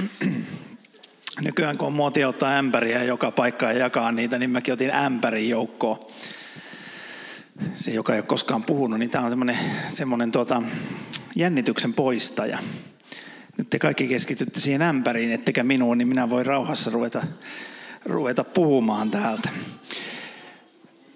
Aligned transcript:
Nykyään 1.40 1.78
kun 1.78 1.86
on 1.86 1.92
muotia 1.92 2.28
ottaa 2.28 2.58
ämpäriä 2.58 3.04
joka 3.04 3.30
paikkaan 3.30 3.74
ja 3.74 3.80
jakaa 3.80 4.12
niitä, 4.12 4.38
niin 4.38 4.50
mäkin 4.50 4.74
otin 4.74 4.94
ämpärin 4.94 5.48
joukkoon. 5.48 5.98
Se, 7.74 7.90
joka 7.90 8.12
ei 8.12 8.18
ole 8.18 8.26
koskaan 8.26 8.64
puhunut, 8.64 8.98
niin 8.98 9.10
tämä 9.10 9.24
on 9.24 9.30
semmoinen, 9.30 9.58
semmoinen 9.88 10.32
tuota, 10.32 10.62
jännityksen 11.36 11.94
poistaja. 11.94 12.58
Nyt 13.56 13.70
te 13.70 13.78
kaikki 13.78 14.08
keskitytte 14.08 14.60
siihen 14.60 14.82
ämpäriin, 14.82 15.32
ettekä 15.32 15.62
minuun, 15.62 15.98
niin 15.98 16.08
minä 16.08 16.30
voin 16.30 16.46
rauhassa 16.46 16.90
ruveta, 16.90 17.22
ruveta 18.04 18.44
puhumaan 18.44 19.10
täältä. 19.10 19.48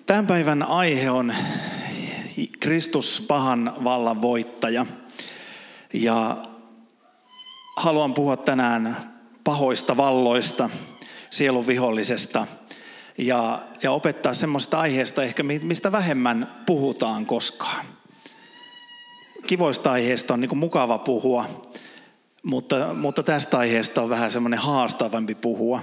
Tämän 0.07 0.27
päivän 0.27 0.63
aihe 0.63 1.11
on 1.11 1.35
Kristus 2.61 3.25
pahan 3.29 3.75
vallan 3.85 4.23
voittaja. 4.23 4.87
Ja 5.93 6.43
haluan 7.77 8.15
puhua 8.15 8.37
tänään 8.37 9.15
pahoista 9.45 9.97
valloista, 9.97 10.71
sielun 11.31 11.67
vihollisesta 11.67 12.47
ja, 13.19 13.63
ja 13.83 13.93
opettaa 13.93 14.35
semmoista 14.35 14.79
aiheesta 14.79 15.23
ehkä, 15.23 15.43
mistä 15.43 15.93
vähemmän 15.93 16.63
puhutaan 16.67 17.27
koskaan. 17.27 17.87
Kivoista 19.47 19.93
aiheista 19.93 20.35
on 20.35 20.41
niin 20.41 20.59
mukava 20.59 20.99
puhua, 20.99 21.63
mutta, 22.43 22.95
mutta 22.95 23.23
tästä 23.23 23.59
aiheesta 23.59 24.03
on 24.03 24.09
vähän 24.09 24.31
semmoinen 24.31 24.59
haastavampi 24.59 25.35
puhua. 25.35 25.83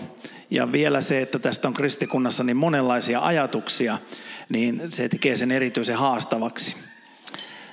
Ja 0.49 0.71
vielä 0.71 1.01
se, 1.01 1.21
että 1.21 1.39
tästä 1.39 1.67
on 1.67 1.73
kristikunnassa 1.73 2.43
niin 2.43 2.57
monenlaisia 2.57 3.19
ajatuksia, 3.19 3.97
niin 4.49 4.81
se 4.89 5.09
tekee 5.09 5.35
sen 5.35 5.51
erityisen 5.51 5.97
haastavaksi. 5.97 6.75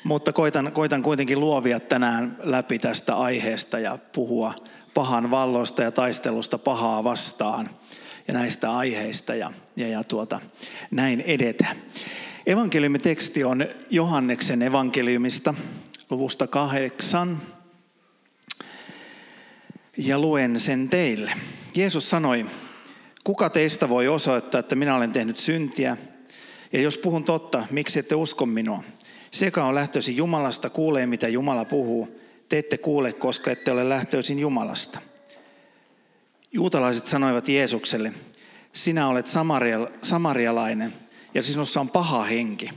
Mutta 0.05 0.33
koitan, 0.33 0.73
koitan 0.73 1.03
kuitenkin 1.03 1.41
luovia 1.41 1.81
tänään 1.81 2.37
läpi 2.43 2.79
tästä 2.79 3.17
aiheesta 3.17 3.79
ja 3.79 3.99
puhua 4.13 4.55
pahan 4.95 5.31
valloista 5.31 5.83
ja 5.83 5.91
taistelusta 5.91 6.59
pahaa 6.59 7.05
vastaan 7.05 7.71
ja 8.29 8.35
näistä 8.35 8.77
aiheista 8.77 9.35
ja, 9.35 9.53
ja, 9.77 9.89
ja 9.89 10.05
tuota, 10.05 10.41
näin 10.91 11.21
edetä. 11.21 11.77
Evankeliumiteksti 12.47 13.45
on 13.45 13.67
Johanneksen 13.91 14.63
evankeliumista 14.63 15.55
luvusta 16.11 16.47
kahdeksan 16.47 17.43
ja 19.97 20.19
luen 20.19 20.61
sen 20.61 20.89
teille. 20.89 21.33
Jeesus 21.75 22.11
sanoi, 22.11 22.47
kuka 23.25 23.51
teistä 23.51 23.89
voi 23.89 24.09
osoittaa, 24.09 24.59
että 24.59 24.75
minä 24.75 24.97
olen 24.97 25.13
tehnyt 25.13 25.37
syntiä? 25.37 25.97
Ja 26.73 26.81
jos 26.81 26.99
puhun 26.99 27.25
totta, 27.25 27.67
miksi 27.71 27.99
ette 27.99 28.15
usko 28.15 28.47
minua? 28.47 28.85
Se, 29.31 29.45
joka 29.45 29.65
on 29.65 29.75
lähtöisin 29.75 30.17
Jumalasta, 30.17 30.71
kuulee 30.71 31.07
mitä 31.07 31.29
Jumala 31.29 31.65
puhuu. 31.65 32.21
Te 32.49 32.59
ette 32.59 32.79
kuule, 32.79 33.13
koska 33.13 33.51
ette 33.51 33.73
ole 33.73 33.89
lähtöisin 33.89 34.39
Jumalasta. 34.39 34.99
Juutalaiset 36.53 37.07
sanoivat 37.07 37.49
Jeesukselle, 37.49 38.13
sinä 38.73 39.09
olet 39.09 39.27
samarialainen 40.03 40.93
ja 41.35 41.43
sinussa 41.43 41.81
on 41.81 41.91
paha 41.91 42.25
henki. 42.25 42.71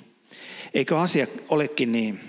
Eikö 0.74 1.00
asia 1.00 1.28
olekin 1.50 1.92
niin? 1.92 2.20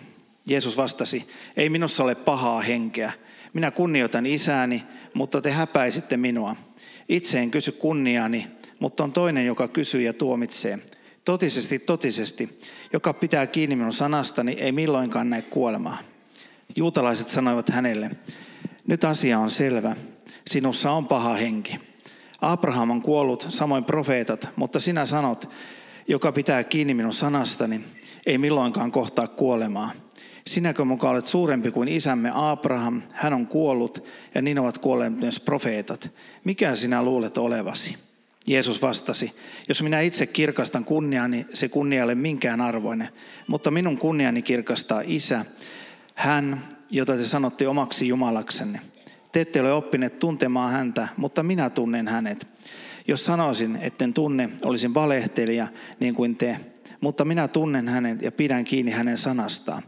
Jeesus 0.46 0.76
vastasi, 0.76 1.28
ei 1.56 1.68
minussa 1.68 2.04
ole 2.04 2.14
pahaa 2.14 2.60
henkeä. 2.60 3.12
Minä 3.52 3.70
kunnioitan 3.70 4.26
isääni, 4.26 4.82
mutta 5.14 5.40
te 5.40 5.50
häpäisitte 5.50 6.16
minua. 6.16 6.56
Itse 7.08 7.38
en 7.38 7.50
kysy 7.50 7.72
kunniaani, 7.72 8.46
mutta 8.78 9.04
on 9.04 9.12
toinen, 9.12 9.46
joka 9.46 9.68
kysyy 9.68 10.02
ja 10.02 10.12
tuomitsee. 10.12 10.78
Totisesti, 11.24 11.78
totisesti, 11.78 12.60
joka 12.92 13.12
pitää 13.12 13.46
kiinni 13.46 13.76
minun 13.76 13.92
sanastani, 13.92 14.52
ei 14.52 14.72
milloinkaan 14.72 15.30
näe 15.30 15.42
kuolemaa. 15.42 15.98
Juutalaiset 16.76 17.28
sanoivat 17.28 17.68
hänelle, 17.68 18.10
nyt 18.86 19.04
asia 19.04 19.38
on 19.38 19.50
selvä, 19.50 19.96
sinussa 20.50 20.90
on 20.90 21.08
paha 21.08 21.34
henki. 21.34 21.78
Abraham 22.40 22.90
on 22.90 23.02
kuollut, 23.02 23.46
samoin 23.48 23.84
profeetat, 23.84 24.48
mutta 24.56 24.80
sinä 24.80 25.06
sanot, 25.06 25.48
joka 26.08 26.32
pitää 26.32 26.64
kiinni 26.64 26.94
minun 26.94 27.12
sanastani, 27.12 27.84
ei 28.26 28.38
milloinkaan 28.38 28.92
kohtaa 28.92 29.28
kuolemaa. 29.28 29.90
Sinäkö 30.46 30.84
mukaan 30.84 31.12
olet 31.12 31.26
suurempi 31.26 31.70
kuin 31.70 31.88
isämme 31.88 32.30
Abraham, 32.34 33.02
hän 33.10 33.32
on 33.32 33.46
kuollut 33.46 34.04
ja 34.34 34.42
niin 34.42 34.58
ovat 34.58 34.78
kuolleet 34.78 35.16
myös 35.16 35.40
profeetat. 35.40 36.10
Mikä 36.44 36.74
sinä 36.74 37.02
luulet 37.02 37.38
olevasi? 37.38 37.96
Jeesus 38.46 38.82
vastasi, 38.82 39.32
jos 39.68 39.82
minä 39.82 40.00
itse 40.00 40.26
kirkastan 40.26 40.84
kunniani, 40.84 41.46
se 41.52 41.68
kunnia 41.68 41.98
ei 41.98 42.04
ole 42.04 42.14
minkään 42.14 42.60
arvoinen, 42.60 43.08
mutta 43.46 43.70
minun 43.70 43.98
kunniani 43.98 44.42
kirkastaa 44.42 45.02
isä, 45.04 45.44
hän, 46.14 46.68
jota 46.90 47.16
te 47.16 47.24
sanotte 47.24 47.68
omaksi 47.68 48.08
Jumalaksenne. 48.08 48.80
Te 49.32 49.40
ette 49.40 49.60
ole 49.60 49.72
oppineet 49.72 50.18
tuntemaan 50.18 50.72
häntä, 50.72 51.08
mutta 51.16 51.42
minä 51.42 51.70
tunnen 51.70 52.08
hänet. 52.08 52.48
Jos 53.08 53.24
sanoisin, 53.24 53.78
etten 53.80 54.14
tunne, 54.14 54.50
olisin 54.62 54.94
valehtelija 54.94 55.68
niin 56.00 56.14
kuin 56.14 56.36
te, 56.36 56.56
mutta 57.00 57.24
minä 57.24 57.48
tunnen 57.48 57.88
hänet 57.88 58.22
ja 58.22 58.32
pidän 58.32 58.64
kiinni 58.64 58.92
hänen 58.92 59.18
sanastaan. 59.18 59.82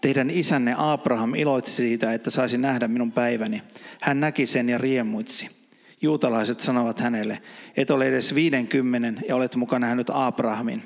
Teidän 0.00 0.30
isänne 0.30 0.74
Abraham 0.78 1.34
iloitsi 1.34 1.72
siitä, 1.72 2.12
että 2.12 2.30
saisi 2.30 2.58
nähdä 2.58 2.88
minun 2.88 3.12
päiväni. 3.12 3.62
Hän 4.00 4.20
näki 4.20 4.46
sen 4.46 4.68
ja 4.68 4.78
riemuitsi. 4.78 5.65
Juutalaiset 6.06 6.60
sanovat 6.60 7.00
hänelle, 7.00 7.42
et 7.76 7.90
ole 7.90 8.08
edes 8.08 8.34
viidenkymmenen 8.34 9.20
ja 9.28 9.36
olet 9.36 9.56
mukana 9.56 9.86
nähnyt 9.86 10.10
Abrahamin. 10.12 10.82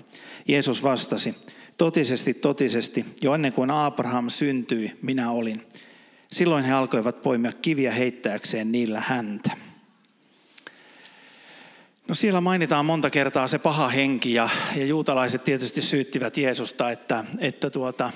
Jeesus 0.49 0.83
vastasi, 0.83 1.35
totisesti, 1.79 2.35
totisesti, 2.35 3.05
jo 3.23 3.35
ennen 3.35 3.53
kuin 3.53 3.71
Abraham 3.71 4.29
syntyi, 4.29 4.99
minä 5.03 5.31
olin. 5.31 5.67
Silloin 6.33 6.65
he 6.65 6.73
alkoivat 6.73 7.23
poimia 7.23 7.53
kiviä 7.53 7.93
heittääkseen 7.93 8.73
niillä 8.73 9.03
häntä. 9.07 9.51
No 12.09 12.15
siellä 12.15 12.41
mainitaan 12.41 12.87
monta 12.87 13.11
kertaa 13.11 13.47
se 13.47 13.59
paha 13.59 13.89
henki 13.89 14.35
ja, 14.35 14.49
ja 14.77 14.87
juutalaiset 14.87 15.45
tietysti 15.45 15.83
syyttivät 15.83 16.37
Jeesusta, 16.37 16.91
että, 16.91 17.25
että 17.39 17.71
tuota, 17.71 18.13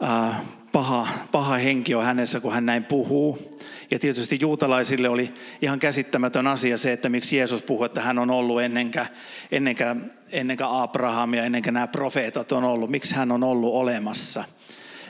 ää, 0.00 0.44
paha, 0.72 1.08
paha 1.32 1.56
henki 1.56 1.94
on 1.94 2.04
hänessä, 2.04 2.40
kun 2.40 2.52
hän 2.52 2.66
näin 2.66 2.84
puhuu. 2.84 3.58
Ja 3.90 3.98
tietysti 3.98 4.38
juutalaisille 4.40 5.08
oli 5.08 5.34
ihan 5.62 5.78
käsittämätön 5.78 6.46
asia 6.46 6.78
se, 6.78 6.92
että 6.92 7.08
miksi 7.08 7.36
Jeesus 7.36 7.62
puhuu, 7.62 7.84
että 7.84 8.00
hän 8.00 8.18
on 8.18 8.30
ollut 8.30 8.62
ennenkä, 8.62 9.06
ennenkä, 9.52 9.96
ennenkä 10.32 10.66
Abraham 10.68 11.34
ja 11.34 11.44
ennenkä 11.44 11.70
nämä 11.70 11.86
profeetat 11.86 12.52
on 12.52 12.64
ollut. 12.64 12.90
Miksi 12.90 13.14
hän 13.14 13.32
on 13.32 13.44
ollut 13.44 13.74
olemassa. 13.74 14.44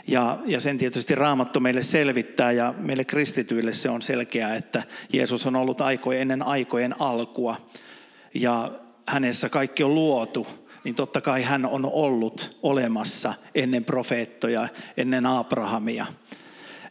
Ja, 0.06 0.38
ja 0.46 0.60
sen 0.60 0.78
tietysti 0.78 1.14
Raamattu 1.14 1.60
meille 1.60 1.82
selvittää 1.82 2.52
ja 2.52 2.74
meille 2.78 3.04
kristityille 3.04 3.72
se 3.72 3.90
on 3.90 4.02
selkeää, 4.02 4.56
että 4.56 4.82
Jeesus 5.12 5.46
on 5.46 5.56
ollut 5.56 5.80
aikojen, 5.80 6.22
ennen 6.22 6.42
aikojen 6.42 7.00
alkua. 7.00 7.56
Ja 8.34 8.72
hänessä 9.06 9.48
kaikki 9.48 9.82
on 9.82 9.94
luotu 9.94 10.46
niin 10.84 10.94
totta 10.94 11.20
kai 11.20 11.42
hän 11.42 11.66
on 11.66 11.84
ollut 11.84 12.58
olemassa 12.62 13.34
ennen 13.54 13.84
profeettoja, 13.84 14.68
ennen 14.96 15.26
Abrahamia. 15.26 16.06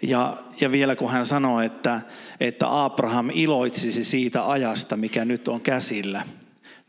Ja, 0.01 0.43
ja 0.61 0.71
vielä 0.71 0.95
kun 0.95 1.11
hän 1.11 1.25
sanoi, 1.25 1.65
että, 1.65 2.01
että 2.39 2.83
Abraham 2.83 3.29
iloitsisi 3.33 4.03
siitä 4.03 4.49
ajasta, 4.49 4.97
mikä 4.97 5.25
nyt 5.25 5.47
on 5.47 5.61
käsillä, 5.61 6.25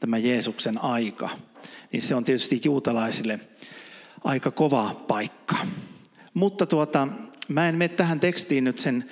tämä 0.00 0.18
Jeesuksen 0.18 0.84
aika, 0.84 1.30
niin 1.92 2.02
se 2.02 2.14
on 2.14 2.24
tietysti 2.24 2.60
juutalaisille 2.64 3.40
aika 4.24 4.50
kova 4.50 5.04
paikka. 5.08 5.56
Mutta 6.34 6.66
tuota, 6.66 7.08
mä 7.48 7.68
en 7.68 7.74
mene 7.74 7.88
tähän 7.88 8.20
tekstiin 8.20 8.64
nyt 8.64 8.78
sen 8.78 9.04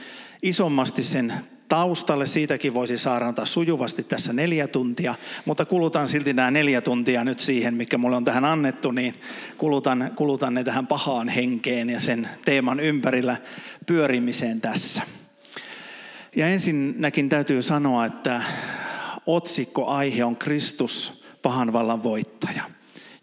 isommasti 0.42 1.02
sen 1.02 1.32
taustalle. 1.68 2.26
Siitäkin 2.26 2.74
voisi 2.74 2.98
saarnata 2.98 3.44
sujuvasti 3.44 4.02
tässä 4.02 4.32
neljä 4.32 4.68
tuntia, 4.68 5.14
mutta 5.44 5.64
kulutan 5.64 6.08
silti 6.08 6.32
nämä 6.32 6.50
neljä 6.50 6.80
tuntia 6.80 7.24
nyt 7.24 7.40
siihen, 7.40 7.74
mikä 7.74 7.98
mulle 7.98 8.16
on 8.16 8.24
tähän 8.24 8.44
annettu, 8.44 8.90
niin 8.90 9.14
kulutan, 9.58 10.12
kulutan 10.16 10.54
ne 10.54 10.64
tähän 10.64 10.86
pahaan 10.86 11.28
henkeen 11.28 11.90
ja 11.90 12.00
sen 12.00 12.28
teeman 12.44 12.80
ympärillä 12.80 13.36
pyörimiseen 13.86 14.60
tässä. 14.60 15.02
Ja 16.36 16.48
ensinnäkin 16.48 17.28
täytyy 17.28 17.62
sanoa, 17.62 18.06
että 18.06 18.42
otsikkoaihe 19.26 20.24
on 20.24 20.36
Kristus, 20.36 21.22
pahan 21.42 21.72
vallan 21.72 22.02
voittaja. 22.02 22.62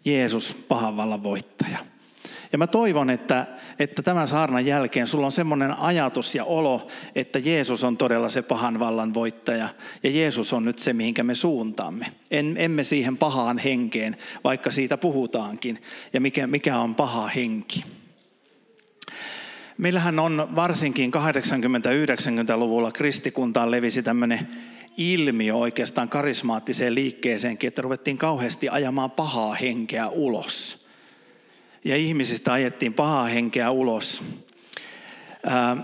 Jeesus, 0.04 0.54
pahan 0.68 0.96
vallan 0.96 1.22
voittaja. 1.22 1.93
Ja 2.52 2.58
mä 2.58 2.66
toivon, 2.66 3.10
että, 3.10 3.46
että 3.78 4.02
tämän 4.02 4.28
saarnan 4.28 4.66
jälkeen 4.66 5.06
sulla 5.06 5.26
on 5.26 5.32
semmoinen 5.32 5.78
ajatus 5.78 6.34
ja 6.34 6.44
olo, 6.44 6.88
että 7.14 7.38
Jeesus 7.38 7.84
on 7.84 7.96
todella 7.96 8.28
se 8.28 8.42
pahan 8.42 8.78
vallan 8.78 9.14
voittaja. 9.14 9.68
Ja 10.02 10.10
Jeesus 10.10 10.52
on 10.52 10.64
nyt 10.64 10.78
se, 10.78 10.92
mihinkä 10.92 11.22
me 11.22 11.34
suuntaamme. 11.34 12.06
En, 12.30 12.54
emme 12.58 12.84
siihen 12.84 13.16
pahaan 13.16 13.58
henkeen, 13.58 14.16
vaikka 14.44 14.70
siitä 14.70 14.96
puhutaankin. 14.96 15.82
Ja 16.12 16.20
mikä, 16.20 16.46
mikä 16.46 16.78
on 16.78 16.94
paha 16.94 17.26
henki. 17.26 17.84
Meillähän 19.78 20.18
on 20.18 20.48
varsinkin 20.56 21.12
80-90-luvulla 21.14 22.92
kristikuntaan 22.92 23.70
levisi 23.70 24.02
tämmöinen 24.02 24.48
ilmiö 24.96 25.54
oikeastaan 25.54 26.08
karismaattiseen 26.08 26.94
liikkeeseenkin, 26.94 27.68
että 27.68 27.82
ruvettiin 27.82 28.18
kauheasti 28.18 28.68
ajamaan 28.68 29.10
pahaa 29.10 29.54
henkeä 29.54 30.08
ulos– 30.08 30.83
ja 31.84 31.96
ihmisistä 31.96 32.52
ajettiin 32.52 32.94
pahaa 32.94 33.24
henkeä 33.24 33.70
ulos. 33.70 34.24
Ää, 35.46 35.76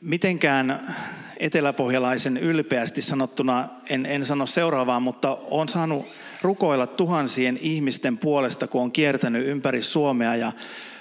mitenkään 0.00 0.96
eteläpohjalaisen 1.36 2.36
ylpeästi 2.36 3.02
sanottuna, 3.02 3.68
en, 3.88 4.06
en 4.06 4.26
sano 4.26 4.46
seuraavaa, 4.46 5.00
mutta 5.00 5.38
olen 5.50 5.68
saanut 5.68 6.06
rukoilla 6.42 6.86
tuhansien 6.86 7.58
ihmisten 7.62 8.18
puolesta, 8.18 8.66
kun 8.66 8.82
on 8.82 8.92
kiertänyt 8.92 9.46
ympäri 9.46 9.82
Suomea 9.82 10.36
ja 10.36 10.52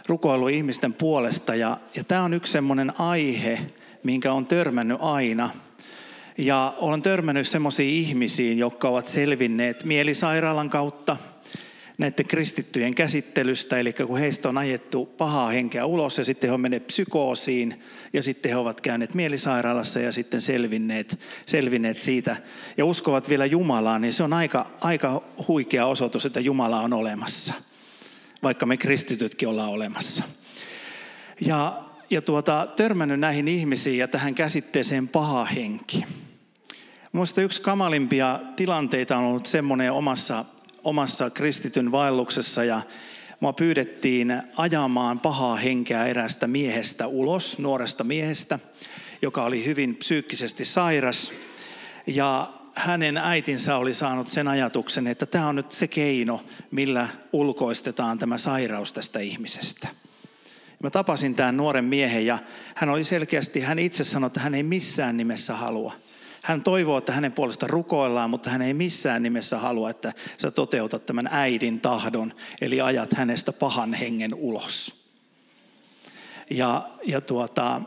rukoillut 0.08 0.50
ihmisten 0.50 0.94
puolesta. 0.94 1.56
Ja, 1.56 1.78
ja 1.96 2.04
tämä 2.04 2.24
on 2.24 2.34
yksi 2.34 2.52
semmoinen 2.52 3.00
aihe, 3.00 3.60
minkä 4.04 4.34
on 4.34 4.46
törmännyt 4.46 4.98
aina. 5.02 5.50
Ja 6.38 6.74
olen 6.78 7.02
törmännyt 7.02 7.48
semmoisiin 7.48 7.96
ihmisiin, 7.96 8.58
jotka 8.58 8.90
ovat 8.90 9.08
selvinneet 9.08 9.84
mielisairaalan 9.84 10.70
kautta– 10.70 11.18
näiden 11.98 12.26
kristittyjen 12.26 12.96
käsittelystä, 12.96 13.80
eli 13.80 13.94
kun 13.94 14.20
heistä 14.20 14.50
on 14.50 14.58
ajettu 14.58 15.06
pahaa 15.06 15.50
henkeä 15.50 15.86
ulos 15.86 16.18
ja 16.18 16.24
sitten 16.24 16.50
he 16.50 16.58
menneet 16.58 16.88
psykoosiin 16.88 17.84
ja 18.14 18.24
sitten 18.24 18.52
he 18.52 18.58
ovat 18.58 18.82
käyneet 18.82 19.14
mielisairaalassa 19.14 20.00
ja 20.00 20.12
sitten 20.12 20.42
selvinneet, 20.42 21.20
selvinneet 21.46 22.00
siitä 22.00 22.38
ja 22.78 22.86
uskovat 22.86 23.30
vielä 23.30 23.46
Jumalaa, 23.46 24.00
niin 24.00 24.14
se 24.14 24.24
on 24.24 24.34
aika, 24.34 24.72
aika 24.82 25.22
huikea 25.48 25.86
osoitus, 25.86 26.26
että 26.26 26.40
Jumala 26.40 26.82
on 26.82 26.94
olemassa, 26.94 27.54
vaikka 28.44 28.66
me 28.66 28.78
kristitytkin 28.78 29.48
ollaan 29.48 29.70
olemassa. 29.70 30.24
Ja, 31.42 31.84
ja 32.10 32.22
tuota, 32.22 32.68
törmännyt 32.76 33.20
näihin 33.20 33.48
ihmisiin 33.48 33.98
ja 33.98 34.08
tähän 34.08 34.36
käsitteeseen 34.36 35.08
paha 35.08 35.46
henki. 35.46 36.06
Minusta 37.14 37.42
yksi 37.42 37.62
kamalimpia 37.62 38.40
tilanteita 38.56 39.18
on 39.18 39.24
ollut 39.24 39.46
semmoinen 39.46 39.92
omassa 39.92 40.46
omassa 40.86 41.30
kristityn 41.30 41.92
vaelluksessa 41.92 42.64
ja 42.64 42.82
mua 43.40 43.54
pyydettiin 43.54 44.42
ajamaan 44.58 45.20
pahaa 45.20 45.56
henkeä 45.56 46.06
erästä 46.06 46.48
miehestä 46.48 47.08
ulos, 47.08 47.60
nuoresta 47.60 48.04
miehestä, 48.04 48.60
joka 49.22 49.44
oli 49.44 49.66
hyvin 49.66 49.96
psyykkisesti 49.96 50.66
sairas. 50.66 51.34
Ja 52.08 52.54
hänen 52.76 53.18
äitinsä 53.18 53.78
oli 53.78 53.94
saanut 53.94 54.28
sen 54.28 54.48
ajatuksen, 54.48 55.08
että 55.08 55.26
tämä 55.26 55.48
on 55.48 55.56
nyt 55.56 55.72
se 55.72 55.88
keino, 55.88 56.44
millä 56.72 57.08
ulkoistetaan 57.34 58.20
tämä 58.20 58.38
sairaus 58.38 58.94
tästä 58.94 59.20
ihmisestä. 59.20 59.88
Mä 60.84 60.90
tapasin 60.90 61.36
tämän 61.36 61.58
nuoren 61.58 61.86
miehen 61.86 62.26
ja 62.26 62.40
hän 62.76 62.90
oli 62.90 63.04
selkeästi, 63.04 63.60
hän 63.60 63.80
itse 63.80 64.04
sanoi, 64.04 64.28
että 64.28 64.40
hän 64.40 64.56
ei 64.56 64.64
missään 64.64 65.18
nimessä 65.18 65.56
halua 65.56 65.94
hän 66.46 66.64
toivoo, 66.64 66.98
että 66.98 67.12
hänen 67.12 67.32
puolesta 67.32 67.68
rukoillaan, 67.68 68.30
mutta 68.30 68.50
hän 68.50 68.62
ei 68.62 68.74
missään 68.74 69.24
nimessä 69.24 69.58
halua, 69.58 69.90
että 69.90 70.14
sä 70.38 70.52
toteutat 70.52 71.06
tämän 71.06 71.30
äidin 71.32 71.80
tahdon, 71.82 72.34
eli 72.62 72.82
ajat 72.82 73.14
hänestä 73.14 73.54
pahan 73.54 73.94
hengen 73.94 74.34
ulos. 74.34 75.06
Ja, 76.50 76.90
ja, 77.06 77.22
tuota, 77.22 77.82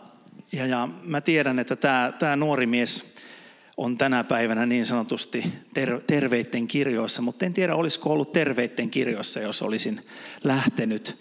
ja, 0.53 0.67
ja 0.67 0.89
mä 1.03 1.21
tiedän, 1.21 1.59
että 1.59 1.77
tämä, 1.77 2.13
tämä 2.19 2.37
nuori 2.37 2.67
mies 2.67 3.15
on 3.77 3.99
tänä 3.99 4.25
päivänä 4.25 4.67
niin 4.67 4.87
sanotusti 4.87 5.45
ter, 5.75 6.01
terveitten 6.07 6.69
kirjoissa, 6.69 7.23
mutta 7.23 7.47
en 7.47 7.55
tiedä, 7.55 7.75
olisiko 7.75 8.13
ollut 8.13 8.33
terveitten 8.33 8.91
kirjoissa, 8.91 9.41
jos 9.41 9.63
olisin 9.63 10.07
lähtenyt 10.45 11.19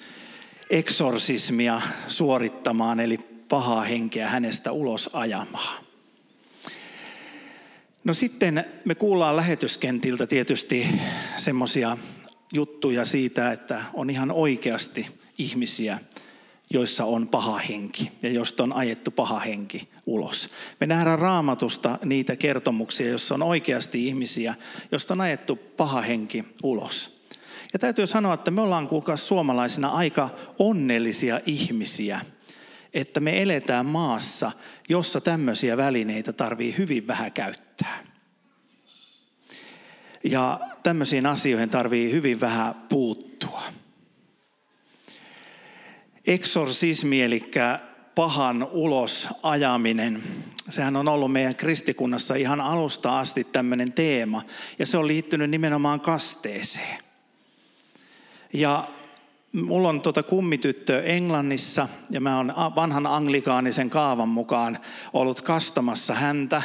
eksorsismia 0.69 1.81
suorittamaan, 2.07 2.99
eli 2.99 3.17
pahaa 3.49 3.83
henkeä 3.83 4.29
hänestä 4.29 4.71
ulos 4.71 5.09
ajamaan. 5.13 5.86
No 8.07 8.13
sitten 8.13 8.65
me 8.85 8.95
kuullaan 8.95 9.35
lähetyskentiltä 9.35 10.27
tietysti 10.27 10.87
semmoisia 11.37 11.97
juttuja 12.53 13.05
siitä, 13.05 13.51
että 13.51 13.83
on 13.93 14.09
ihan 14.09 14.31
oikeasti 14.31 15.07
ihmisiä, 15.37 15.99
joissa 16.69 17.05
on 17.05 17.27
paha 17.27 17.57
henki 17.57 18.11
ja 18.21 18.31
josta 18.31 18.63
on 18.63 18.73
ajettu 18.73 19.11
paha 19.11 19.39
henki 19.39 19.89
ulos. 20.05 20.49
Me 20.79 20.87
nähdään 20.87 21.19
raamatusta 21.19 21.99
niitä 22.05 22.35
kertomuksia, 22.35 23.07
joissa 23.07 23.35
on 23.35 23.43
oikeasti 23.43 24.07
ihmisiä, 24.07 24.55
joista 24.91 25.13
on 25.13 25.21
ajettu 25.21 25.55
paha 25.55 26.01
henki 26.01 26.43
ulos. 26.63 27.21
Ja 27.73 27.79
täytyy 27.79 28.07
sanoa, 28.07 28.33
että 28.33 28.51
me 28.51 28.61
ollaan 28.61 28.87
kuulkaa 28.87 29.17
suomalaisina 29.17 29.89
aika 29.89 30.29
onnellisia 30.59 31.41
ihmisiä– 31.45 32.21
että 32.97 33.19
me 33.19 33.41
eletään 33.41 33.85
maassa, 33.85 34.51
jossa 34.89 35.21
tämmöisiä 35.21 35.77
välineitä 35.77 36.33
tarvii 36.33 36.77
hyvin 36.77 37.07
vähän 37.07 37.31
käyttää. 37.31 38.03
Ja 40.23 40.59
tämmöisiin 40.83 41.25
asioihin 41.25 41.69
tarvii 41.69 42.11
hyvin 42.11 42.39
vähän 42.39 42.75
puuttua. 42.89 43.63
Eksorsismi, 46.27 47.21
eli 47.21 47.51
pahan 48.15 48.67
ulos 48.71 49.29
ajaminen, 49.43 50.23
sehän 50.69 50.95
on 50.95 51.07
ollut 51.07 51.31
meidän 51.31 51.55
kristikunnassa 51.55 52.35
ihan 52.35 52.61
alusta 52.61 53.19
asti 53.19 53.43
tämmöinen 53.43 53.93
teema, 53.93 54.43
ja 54.79 54.85
se 54.85 54.97
on 54.97 55.07
liittynyt 55.07 55.49
nimenomaan 55.49 55.99
kasteeseen. 55.99 56.97
Ja 58.53 58.87
Mulla 59.51 59.89
on 59.89 60.01
tuota 60.01 60.23
kummityttö 60.23 61.03
Englannissa 61.03 61.87
ja 62.09 62.21
mä 62.21 62.37
oon 62.37 62.53
vanhan 62.75 63.07
anglikaanisen 63.07 63.89
kaavan 63.89 64.29
mukaan 64.29 64.79
ollut 65.13 65.41
kastamassa 65.41 66.13
häntä 66.13 66.61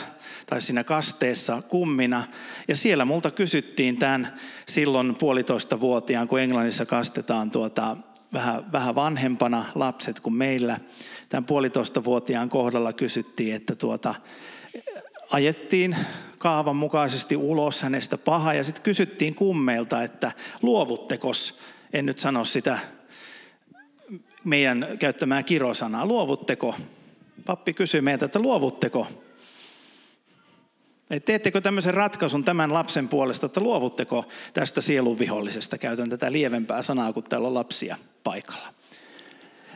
tai 0.46 0.60
siinä 0.60 0.84
kasteessa 0.84 1.62
kummina. 1.62 2.24
Ja 2.68 2.76
siellä 2.76 3.04
multa 3.04 3.30
kysyttiin 3.30 3.96
tämän 3.96 4.32
silloin 4.68 5.14
puolitoista 5.14 5.80
vuotiaan, 5.80 6.28
kun 6.28 6.40
Englannissa 6.40 6.86
kastetaan 6.86 7.50
tuota, 7.50 7.96
vähän, 8.32 8.72
vähän 8.72 8.94
vanhempana 8.94 9.64
lapset 9.74 10.20
kuin 10.20 10.34
meillä. 10.34 10.80
Tämän 11.28 11.44
puolitoista 11.44 12.04
vuotiaan 12.04 12.48
kohdalla 12.48 12.92
kysyttiin, 12.92 13.54
että 13.54 13.74
tuota, 13.74 14.14
ajettiin 15.30 15.96
kaavan 16.38 16.76
mukaisesti 16.76 17.36
ulos 17.36 17.82
hänestä 17.82 18.18
paha 18.18 18.54
ja 18.54 18.64
sitten 18.64 18.82
kysyttiin 18.82 19.34
kummeilta, 19.34 20.02
että 20.02 20.32
luovuttekos 20.62 21.58
en 21.92 22.06
nyt 22.06 22.18
sano 22.18 22.44
sitä 22.44 22.78
meidän 24.44 24.86
käyttämää 24.98 25.42
kirosanaa, 25.42 26.06
luovutteko? 26.06 26.74
Pappi 27.46 27.72
kysyi 27.72 28.00
meiltä, 28.00 28.24
että 28.24 28.38
luovutteko? 28.38 29.06
Et 31.10 31.24
teettekö 31.24 31.60
tämmöisen 31.60 31.94
ratkaisun 31.94 32.44
tämän 32.44 32.74
lapsen 32.74 33.08
puolesta, 33.08 33.46
että 33.46 33.60
luovutteko 33.60 34.24
tästä 34.54 34.80
sielunvihollisesta? 34.80 35.78
Käytän 35.78 36.10
tätä 36.10 36.32
lievempää 36.32 36.82
sanaa, 36.82 37.12
kun 37.12 37.22
täällä 37.22 37.48
on 37.48 37.54
lapsia 37.54 37.96
paikalla. 38.24 38.74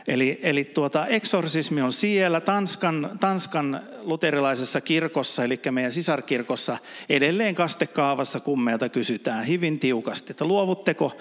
Eli, 0.07 0.39
eli 0.43 0.63
tuota, 0.63 1.07
eksorsismi 1.07 1.81
on 1.81 1.93
siellä. 1.93 2.41
Tanskan, 2.41 3.17
Tanskan 3.19 3.81
luterilaisessa 4.01 4.81
kirkossa, 4.81 5.43
eli 5.43 5.59
meidän 5.71 5.91
sisarkirkossa, 5.91 6.77
edelleen 7.09 7.55
kastekaavassa 7.55 8.39
kummeilta 8.39 8.89
kysytään 8.89 9.47
hyvin 9.47 9.79
tiukasti, 9.79 10.31
että 10.31 10.45
luovutteko 10.45 11.17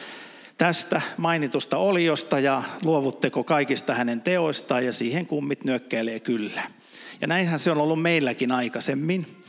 tästä 0.58 1.00
mainitusta 1.16 1.76
oliosta 1.76 2.40
ja 2.40 2.62
luovutteko 2.82 3.44
kaikista 3.44 3.94
hänen 3.94 4.20
teoistaan 4.20 4.84
ja 4.84 4.92
siihen 4.92 5.26
kummit 5.26 5.64
nyökkäilee 5.64 6.20
kyllä. 6.20 6.70
Ja 7.20 7.26
näinhän 7.26 7.58
se 7.58 7.70
on 7.70 7.78
ollut 7.78 8.02
meilläkin 8.02 8.52
aikaisemmin, 8.52 9.42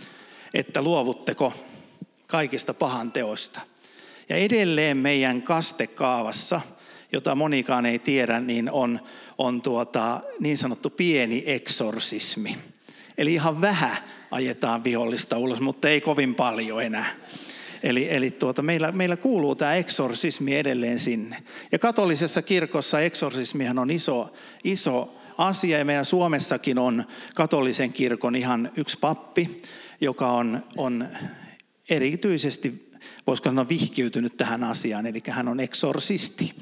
että 0.53 0.81
luovutteko 0.81 1.53
kaikista 2.27 2.73
pahan 2.73 3.11
teoista. 3.11 3.59
Ja 4.29 4.35
edelleen 4.35 4.97
meidän 4.97 5.41
kastekaavassa, 5.41 6.61
jota 7.11 7.35
monikaan 7.35 7.85
ei 7.85 7.99
tiedä, 7.99 8.39
niin 8.39 8.71
on, 8.71 8.99
on 9.37 9.61
tuota, 9.61 10.21
niin 10.39 10.57
sanottu 10.57 10.89
pieni 10.89 11.43
eksorsismi. 11.45 12.57
Eli 13.17 13.33
ihan 13.33 13.61
vähän 13.61 13.97
ajetaan 14.31 14.83
vihollista 14.83 15.37
ulos, 15.37 15.61
mutta 15.61 15.89
ei 15.89 16.01
kovin 16.01 16.35
paljon 16.35 16.83
enää. 16.83 17.05
Eli, 17.83 18.07
eli 18.09 18.31
tuota, 18.31 18.61
meillä, 18.61 18.91
meillä 18.91 19.17
kuuluu 19.17 19.55
tämä 19.55 19.75
eksorsismi 19.75 20.55
edelleen 20.55 20.99
sinne. 20.99 21.43
Ja 21.71 21.79
katolisessa 21.79 22.41
kirkossa 22.41 22.99
eksorsismihan 22.99 23.79
on 23.79 23.91
iso, 23.91 24.33
iso 24.63 25.15
asia 25.37 25.77
ja 25.77 25.85
meidän 25.85 26.05
Suomessakin 26.05 26.79
on 26.79 27.03
katolisen 27.35 27.93
kirkon 27.93 28.35
ihan 28.35 28.71
yksi 28.77 28.97
pappi, 28.99 29.61
joka 30.01 30.31
on, 30.31 30.63
on 30.77 31.07
erityisesti, 31.89 32.91
voisiko 33.27 33.49
sanoa, 33.49 33.69
vihkiytynyt 33.69 34.37
tähän 34.37 34.63
asiaan, 34.63 35.05
eli 35.05 35.23
hän 35.29 35.47
on 35.47 35.59
eksorsisti. 35.59 36.55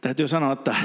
Täytyy 0.00 0.28
sanoa, 0.28 0.52
että 0.52 0.76